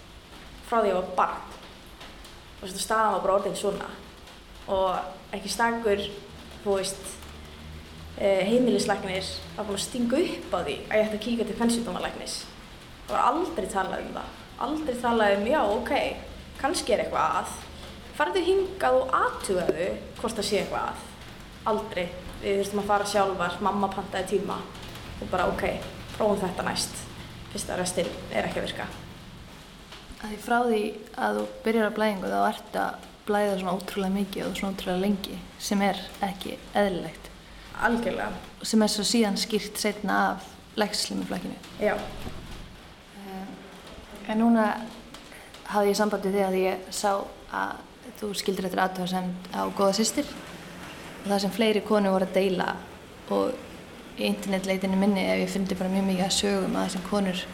frá 0.66 0.80
því 0.80 0.82
að 0.82 0.90
ég 0.90 0.98
var 1.00 1.16
barn. 1.20 1.58
Og 2.56 2.66
veist 2.66 2.82
staðan 2.84 3.16
var 3.16 3.26
bara 3.28 3.38
orðin 3.40 3.60
svona. 3.60 3.92
Og 4.74 5.36
ekki 5.38 5.52
stakur 5.54 6.02
þú 6.66 6.76
veist 6.82 7.06
uh, 7.06 8.42
heimilisleiknir 8.50 9.32
var 9.56 9.70
búin 9.70 9.80
að 9.80 9.86
stinga 9.86 10.20
upp 10.26 10.52
á 10.52 10.60
því 10.60 10.76
að 10.90 11.00
ég 11.00 11.08
ætti 11.08 11.20
að 11.22 11.26
kíka 11.30 11.48
til 11.48 11.58
fennsjúkdómalæknis 11.62 12.42
það 13.06 13.16
var 13.16 13.26
aldrei 13.30 13.68
talað 13.70 14.04
um 14.04 14.14
það. 14.16 14.34
Aldrei 14.66 14.96
talað 15.02 15.38
um 15.38 15.48
já 15.50 15.60
ok 15.64 15.94
kannski 16.60 16.96
er 16.96 17.06
eitthvað 17.06 17.40
að. 17.40 17.56
Farðu 18.16 18.44
hingað 18.46 19.00
og 19.02 19.16
aðtugaðu 19.20 19.88
hvort 20.20 20.38
það 20.38 20.48
sé 20.50 20.62
eitthvað 20.62 20.86
að. 20.90 21.02
Aldrei, 21.72 22.06
við 22.42 22.62
þurftum 22.62 22.82
að 22.82 22.92
fara 22.92 23.10
sjálfar. 23.12 23.58
Mamma 23.66 23.90
pantaði 23.92 24.30
tíma. 24.36 24.60
Og 25.22 25.28
bara 25.32 25.50
ok, 25.52 25.66
prófum 26.16 26.40
þetta 26.42 26.68
næst. 26.68 27.02
Fyrst 27.52 27.72
að 27.72 27.82
restin 27.82 28.14
er 28.32 28.48
ekki 28.48 28.62
að 28.62 28.70
virka. 28.70 28.88
Að 30.22 30.32
Því 30.32 30.40
frá 30.46 30.58
því 30.66 30.82
að 31.28 31.40
þú 31.40 31.46
byrjar 31.66 31.90
að 31.90 31.98
blæðingu 32.00 32.32
þá 32.32 32.40
ert 32.48 32.80
að 32.82 33.10
blæða 33.26 33.60
svona 33.60 33.76
ótrúlega 33.78 34.14
mikið 34.16 34.48
og 34.48 34.58
svona 34.58 34.76
ótrúlega 34.76 35.02
lengi 35.02 35.40
sem 35.60 35.82
er 35.82 36.02
ekki 36.26 36.58
eðlilegt. 36.74 37.32
Algjörlega. 37.86 38.32
Sem 38.64 38.82
er 38.82 38.92
svo 38.92 39.04
síðan 39.08 39.40
skýrt 39.40 39.80
setna 39.82 40.20
af 40.32 40.46
lækslimuflækinu 40.76 41.56
já, 41.80 41.96
En 44.28 44.40
núna 44.42 44.72
hafði 45.70 45.92
ég 45.92 45.98
sambandi 46.00 46.32
því 46.34 46.42
að 46.42 46.56
ég 46.58 46.88
sá 46.90 47.12
að 47.54 47.76
þú 48.20 48.32
skildir 48.40 48.66
eftir 48.66 48.82
aðtöðasemd 48.82 49.50
á 49.54 49.62
góða 49.78 49.94
sýstir 50.00 50.26
og 50.26 51.28
það 51.30 51.42
sem 51.44 51.54
fleiri 51.54 51.84
konu 51.86 52.14
voru 52.14 52.26
að 52.26 52.34
deila 52.40 52.72
og 53.36 53.54
í 54.18 54.26
internetleitinu 54.26 54.98
minni 54.98 55.28
ef 55.30 55.44
ég 55.44 55.54
fyndi 55.54 55.78
bara 55.78 55.94
mjög 55.94 56.08
mikið 56.10 56.26
að 56.26 56.36
sögum 56.40 56.76
að 56.76 56.88
þessum 56.88 57.08
konur. 57.10 57.46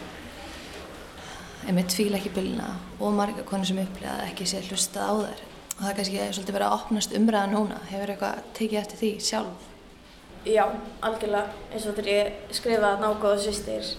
Einmitt 1.67 1.91
tvíla 1.93 2.19
ekki 2.21 2.33
byluna 2.35 2.69
og 2.99 3.15
marga 3.19 3.45
konur 3.47 3.67
sem 3.67 3.83
upplifa 3.83 4.15
að 4.15 4.27
ekki 4.29 4.47
sé 4.49 4.63
hlustað 4.69 5.11
á 5.11 5.13
þær 5.25 5.47
og 5.75 5.81
það 5.81 5.89
er 5.89 5.97
kannski 5.99 6.29
svolítið 6.29 6.55
verið 6.57 6.67
að 6.67 6.77
opnast 6.77 7.17
umræða 7.17 7.51
núna. 7.51 7.81
Hefur 7.89 8.13
eitthvað 8.13 8.45
tekið 8.57 8.81
eftir 8.83 9.01
því 9.01 9.11
sjálf? 9.27 9.67
Já, 10.45 10.63
algjörlega. 11.05 11.59
Eins 11.71 11.85
og 11.85 11.97
þegar 11.97 12.13
ég 12.15 12.55
skrifaði 12.57 12.89
að 12.95 13.03
ná 13.03 13.21
góða 13.21 13.43
sýstir 13.45 13.91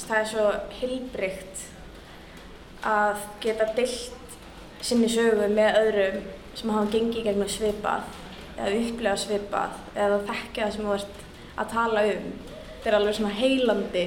það 0.00 0.18
er 0.18 0.28
svo 0.30 0.46
hilbrygt 0.80 1.64
að 2.88 3.24
geta 3.42 3.68
deilt 3.76 4.36
sinni 4.82 5.08
sögu 5.10 5.48
með 5.52 5.78
öðrum 5.82 6.22
sem 6.58 6.72
hafa 6.72 6.90
gengið 6.92 7.28
gegnum 7.28 7.50
svipað 7.50 8.08
eða 8.56 8.78
upplega 8.78 9.20
svipað 9.20 9.76
eða 9.94 10.22
þekkja 10.30 10.64
það 10.64 10.74
sem 10.74 10.88
þú 10.88 10.96
ert 10.96 11.22
að 11.52 11.70
tala 11.74 12.04
um. 12.08 12.26
Þetta 12.72 12.90
er 12.90 12.96
alveg 12.98 13.14
svona 13.14 13.36
heilandi. 13.36 14.04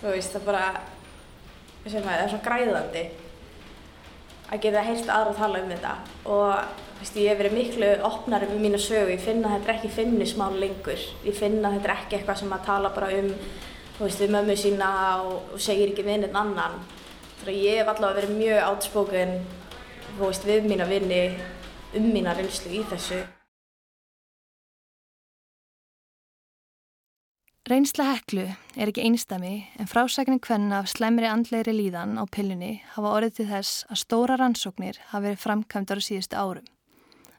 Þú 0.00 0.14
veist, 0.14 0.32
það 0.32 0.46
bara 0.48 0.62
það 1.82 2.08
er 2.14 2.30
svona 2.30 2.46
græðandi 2.46 3.02
að 4.52 4.62
geta 4.66 4.84
heilt 4.84 5.08
aðra 5.08 5.32
að 5.32 5.38
tala 5.40 5.60
um 5.62 5.70
þetta. 5.72 5.92
Og 6.28 6.80
veist, 7.00 7.18
ég 7.18 7.32
hef 7.32 7.40
verið 7.40 7.56
miklu 7.56 7.90
opnari 8.06 8.48
með 8.50 8.64
mína 8.66 8.80
sögu, 8.82 9.14
ég 9.14 9.24
finna 9.24 9.48
að 9.48 9.58
þetta 9.58 9.70
er 9.70 9.76
ekki 9.78 9.92
finnismál 9.96 10.52
lengur, 10.60 11.06
ég 11.26 11.38
finna 11.38 11.70
að 11.70 11.78
þetta 11.78 11.90
er 11.90 11.96
ekki 11.96 12.18
eitthvað 12.18 12.40
sem 12.42 12.56
að 12.56 12.66
tala 12.68 12.92
bara 12.94 13.10
um 13.18 13.32
veist, 13.98 14.20
við 14.20 14.34
mömmu 14.36 14.58
sína 14.58 14.92
og, 15.24 15.52
og 15.54 15.62
segir 15.62 15.92
ekki 15.92 16.06
við 16.06 16.28
einn 16.28 16.40
annan. 16.44 16.80
Þegar 17.42 17.58
ég 17.58 17.80
hef 17.80 17.92
allavega 17.92 18.20
verið 18.20 18.36
mjög 18.38 18.64
átspoken 18.68 19.38
við 20.46 20.66
mína 20.68 20.86
vinni 20.90 21.22
um 21.96 22.10
mína 22.12 22.36
reynslu 22.36 22.76
í 22.76 22.84
þessu. 22.90 23.24
Reynsla 27.70 28.08
heklu 28.08 28.42
er 28.74 28.90
ekki 28.90 29.04
einstami 29.06 29.52
en 29.78 29.86
frásækning 29.86 30.40
hvenna 30.42 30.80
af 30.82 30.88
slemri 30.90 31.28
andleiri 31.30 31.70
líðan 31.70 32.16
á 32.18 32.26
pillunni 32.26 32.80
hafa 32.96 33.12
orðið 33.14 33.36
til 33.36 33.46
þess 33.52 33.84
að 33.86 34.00
stóra 34.00 34.38
rannsóknir 34.40 34.98
hafa 35.12 35.20
verið 35.28 35.44
framkvæmdar 35.44 36.02
á 36.02 36.06
síðustu 36.08 36.40
árum. 36.42 36.66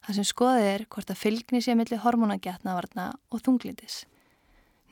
Það 0.08 0.16
sem 0.16 0.30
skoðið 0.30 0.70
er 0.70 0.86
hvort 0.96 1.12
að 1.12 1.20
fylgni 1.26 1.62
sé 1.66 1.76
melli 1.76 2.00
hormónagetnavarna 2.00 3.10
og 3.36 3.44
þunglindis. 3.44 4.00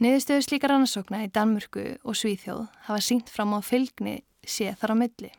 Niðurstöðu 0.03 0.43
slíka 0.49 0.67
rannsókna 0.67 1.23
í 1.23 1.31
Danmörku 1.31 1.87
og 2.03 2.19
Svíþjóð 2.19 2.67
hafa 2.91 2.99
sínt 2.99 3.31
fram 3.31 3.55
á 3.55 3.63
fylgni 3.63 4.19
sé 4.43 4.75
þar 4.83 4.99
á 4.99 5.01
milli 5.05 5.31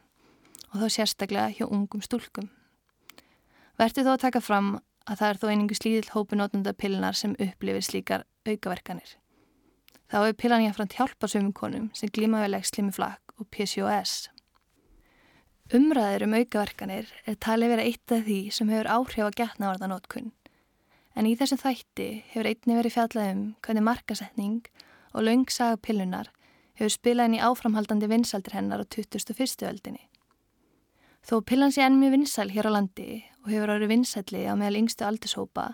og 0.72 0.80
þá 0.80 0.86
sérstaklega 0.88 1.53
hjá 1.59 1.66
ungum 1.68 2.01
stúlkum. 2.01 2.49
Verður 3.76 4.09
þó 4.09 4.14
að 4.16 4.24
taka 4.24 4.40
fram 4.40 4.78
að 5.05 5.18
það 5.20 5.28
er 5.28 5.43
þó 5.43 5.51
einingu 5.53 5.76
slíðil 5.76 6.12
hópu 6.16 6.40
nótnunda 6.40 6.72
pillunar 6.72 7.12
sem 7.12 7.36
upplifir 7.36 7.84
slíkar 7.84 8.24
aukaverkanir. 8.49 9.18
Þá 10.13 10.19
hefur 10.27 10.35
pillan 10.43 10.61
jáfnframt 10.67 10.95
hjálpa 10.99 11.29
sömum 11.33 11.53
konum 11.57 11.85
sem 11.97 12.11
glíma 12.13 12.43
við 12.43 12.51
legslimi 12.53 12.93
flakk 12.93 13.33
og 13.41 13.47
PCOS. 13.49 14.27
Umræður 15.73 16.27
um 16.27 16.35
aukaverkanir 16.37 17.09
er 17.25 17.39
talið 17.41 17.73
vera 17.73 17.87
eitt 17.89 18.13
af 18.13 18.27
því 18.27 18.37
sem 18.53 18.69
hefur 18.69 18.91
áhrif 18.93 19.25
að 19.25 19.39
getna 19.41 19.71
varðanótkunn. 19.71 20.29
En 21.17 21.29
í 21.31 21.33
þessum 21.41 21.63
þætti 21.63 22.09
hefur 22.35 22.51
einni 22.51 22.77
verið 22.77 22.97
fjallað 22.99 23.31
um 23.31 23.41
hvernig 23.65 23.87
markasetning 23.89 24.61
og 25.15 25.25
laungsaga 25.25 25.81
pillunar 25.81 26.29
hefur 26.77 26.93
spilað 26.93 27.39
í 27.39 27.41
áframhaldandi 27.49 28.13
vinsaldir 28.13 28.59
hennar 28.59 28.85
á 28.85 28.87
2001. 28.93 29.65
öldinni. 29.71 30.05
Þó 31.25 31.41
pillan 31.41 31.73
sé 31.73 31.87
enn 31.87 31.97
mjög 32.03 32.19
vinsal 32.19 32.51
hér 32.53 32.69
á 32.69 32.77
landi 32.77 33.23
og 33.47 33.49
hefur 33.55 33.73
árið 33.79 33.95
vinsalli 33.97 34.45
á 34.45 34.53
meðal 34.61 34.83
yngstu 34.83 35.09
aldurshópa 35.09 35.71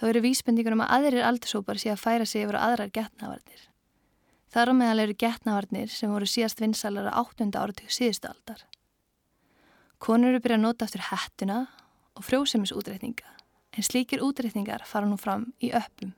þá 0.00 0.08
eru 0.10 0.24
vísbendingur 0.24 0.74
um 0.76 0.82
að 0.84 0.94
aðrir 0.96 1.26
aldursópar 1.28 1.80
sé 1.80 1.92
að 1.92 2.02
færa 2.02 2.26
sig 2.26 2.44
yfir 2.44 2.58
aðrar 2.58 2.92
getnavarnir. 2.94 3.68
Þar 4.54 4.70
á 4.70 4.74
meðal 4.78 5.04
eru 5.04 5.16
getnavarnir 5.18 5.90
sem 5.90 6.10
voru 6.12 6.28
síðast 6.30 6.60
vinsalara 6.62 7.14
8. 7.18 7.50
áratug 7.58 7.90
síðustu 7.90 8.30
aldar. 8.30 8.60
Konur 9.98 10.34
eru 10.34 10.42
byrjað 10.42 10.60
að 10.60 10.66
nota 10.66 10.86
aftur 10.86 11.06
hættuna 11.08 11.60
og 12.14 12.26
frjósemisútreikninga, 12.26 13.30
en 13.74 13.86
slíkir 13.86 14.22
útreikningar 14.22 14.84
fara 14.86 15.08
nú 15.10 15.18
fram 15.18 15.48
í 15.58 15.72
öppum. 15.74 16.12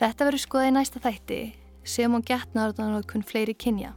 Þetta 0.00 0.28
verður 0.28 0.44
skoðið 0.46 0.70
í 0.70 0.76
næsta 0.78 1.02
þætti 1.04 1.40
sem 1.84 2.14
á 2.16 2.18
getnavarnarnókun 2.30 3.26
fleiri 3.26 3.56
kynja, 3.56 3.92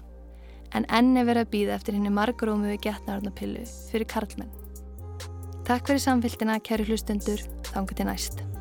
en 0.76 0.88
enn 0.90 1.16
er 1.16 1.28
verið 1.30 1.46
að 1.46 1.54
býða 1.54 1.78
eftir 1.78 1.96
henni 1.96 2.12
margrómiðu 2.12 2.80
getnavarnarpillu 2.84 3.64
fyrir 3.92 4.10
karlmenn. 4.10 4.52
Takk 5.64 5.88
fyrir 5.88 6.04
samfélgina, 6.04 6.60
kæri 6.60 6.90
hlustendur, 6.90 7.46
þangu 7.72 7.96
til 7.96 8.10
næst 8.10 8.53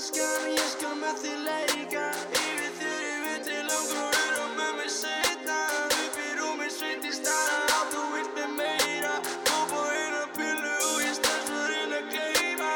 elskan, 0.00 0.44
ég 0.56 0.68
skal 0.72 0.94
með 0.96 1.18
því 1.20 1.32
leika. 1.44 2.04
Yfir 2.40 2.70
þurri 2.78 3.16
við 3.24 3.42
til 3.48 3.58
langrúður 3.68 4.38
og 4.44 4.54
með 4.56 4.72
mér 4.78 4.92
setna 4.94 5.58
Upp 5.98 6.16
í 6.24 6.28
rúmi 6.38 6.68
sveit 6.72 7.04
í 7.04 7.12
stana, 7.12 7.60
að 7.76 7.92
þú 7.92 8.06
vilt 8.14 8.32
með 8.38 8.56
meira. 8.62 9.14
Góð 9.50 9.74
bá 9.74 9.82
eina 10.00 10.24
pillu 10.38 10.74
og 10.88 11.04
ég 11.04 11.16
stans 11.20 11.52
fyrir 11.52 11.96
að 12.00 12.12
gleima 12.16 12.74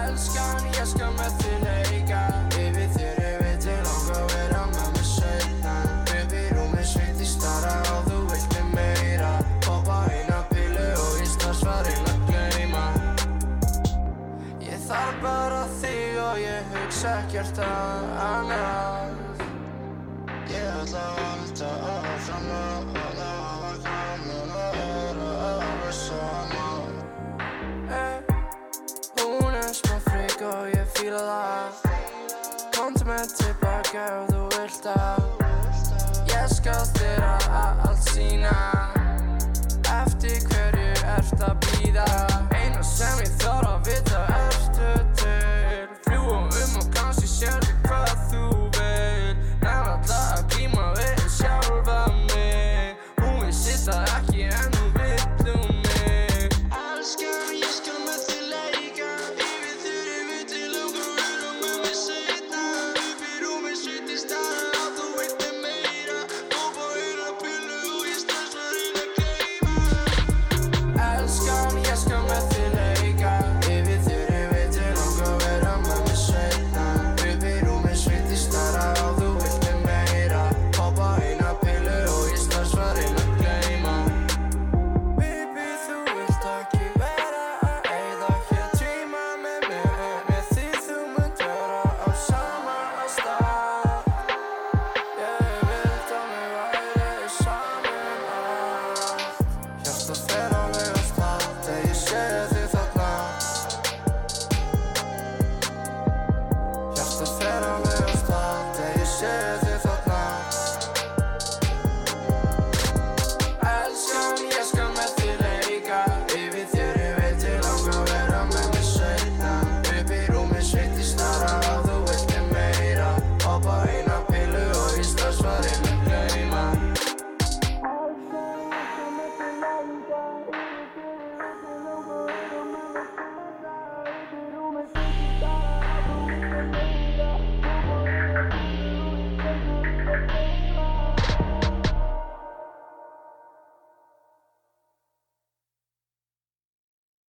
Elskan, 0.00 0.70
ég 0.80 0.94
skal 0.96 1.12
með 1.20 1.42
því 1.42 1.53
ekkert 17.04 17.58
annað 17.60 19.10
Ég 20.48 20.68
ætla 20.80 21.02
að 21.02 21.18
halda 21.20 21.70
áfram 21.90 22.46
að 22.56 22.96
hafa 23.18 23.72
gaman 23.84 24.54
að 24.56 24.78
vera 24.78 25.28
alveg 25.48 25.96
saman 25.98 26.94
hey, 27.90 28.16
Hún 29.20 29.58
er 29.60 29.72
smá 29.76 29.98
frík 30.08 30.44
og 30.48 30.70
ég 30.72 30.86
fýla 30.96 31.24
það. 31.28 31.72
Kontu 32.76 33.08
mig 33.10 33.34
tilbaka 33.36 34.06
ef 34.20 34.32
þú 34.32 34.46
vilt 34.56 34.90
að 34.94 35.22
Ég 36.32 36.56
skal 36.56 36.84
þér 36.96 37.28
að 37.28 37.84
allt 37.90 38.08
sína. 38.14 38.56
Eftir 40.00 40.40
hverju 40.48 40.90
ert 41.18 41.48
að 41.50 41.60
býja 41.68 42.08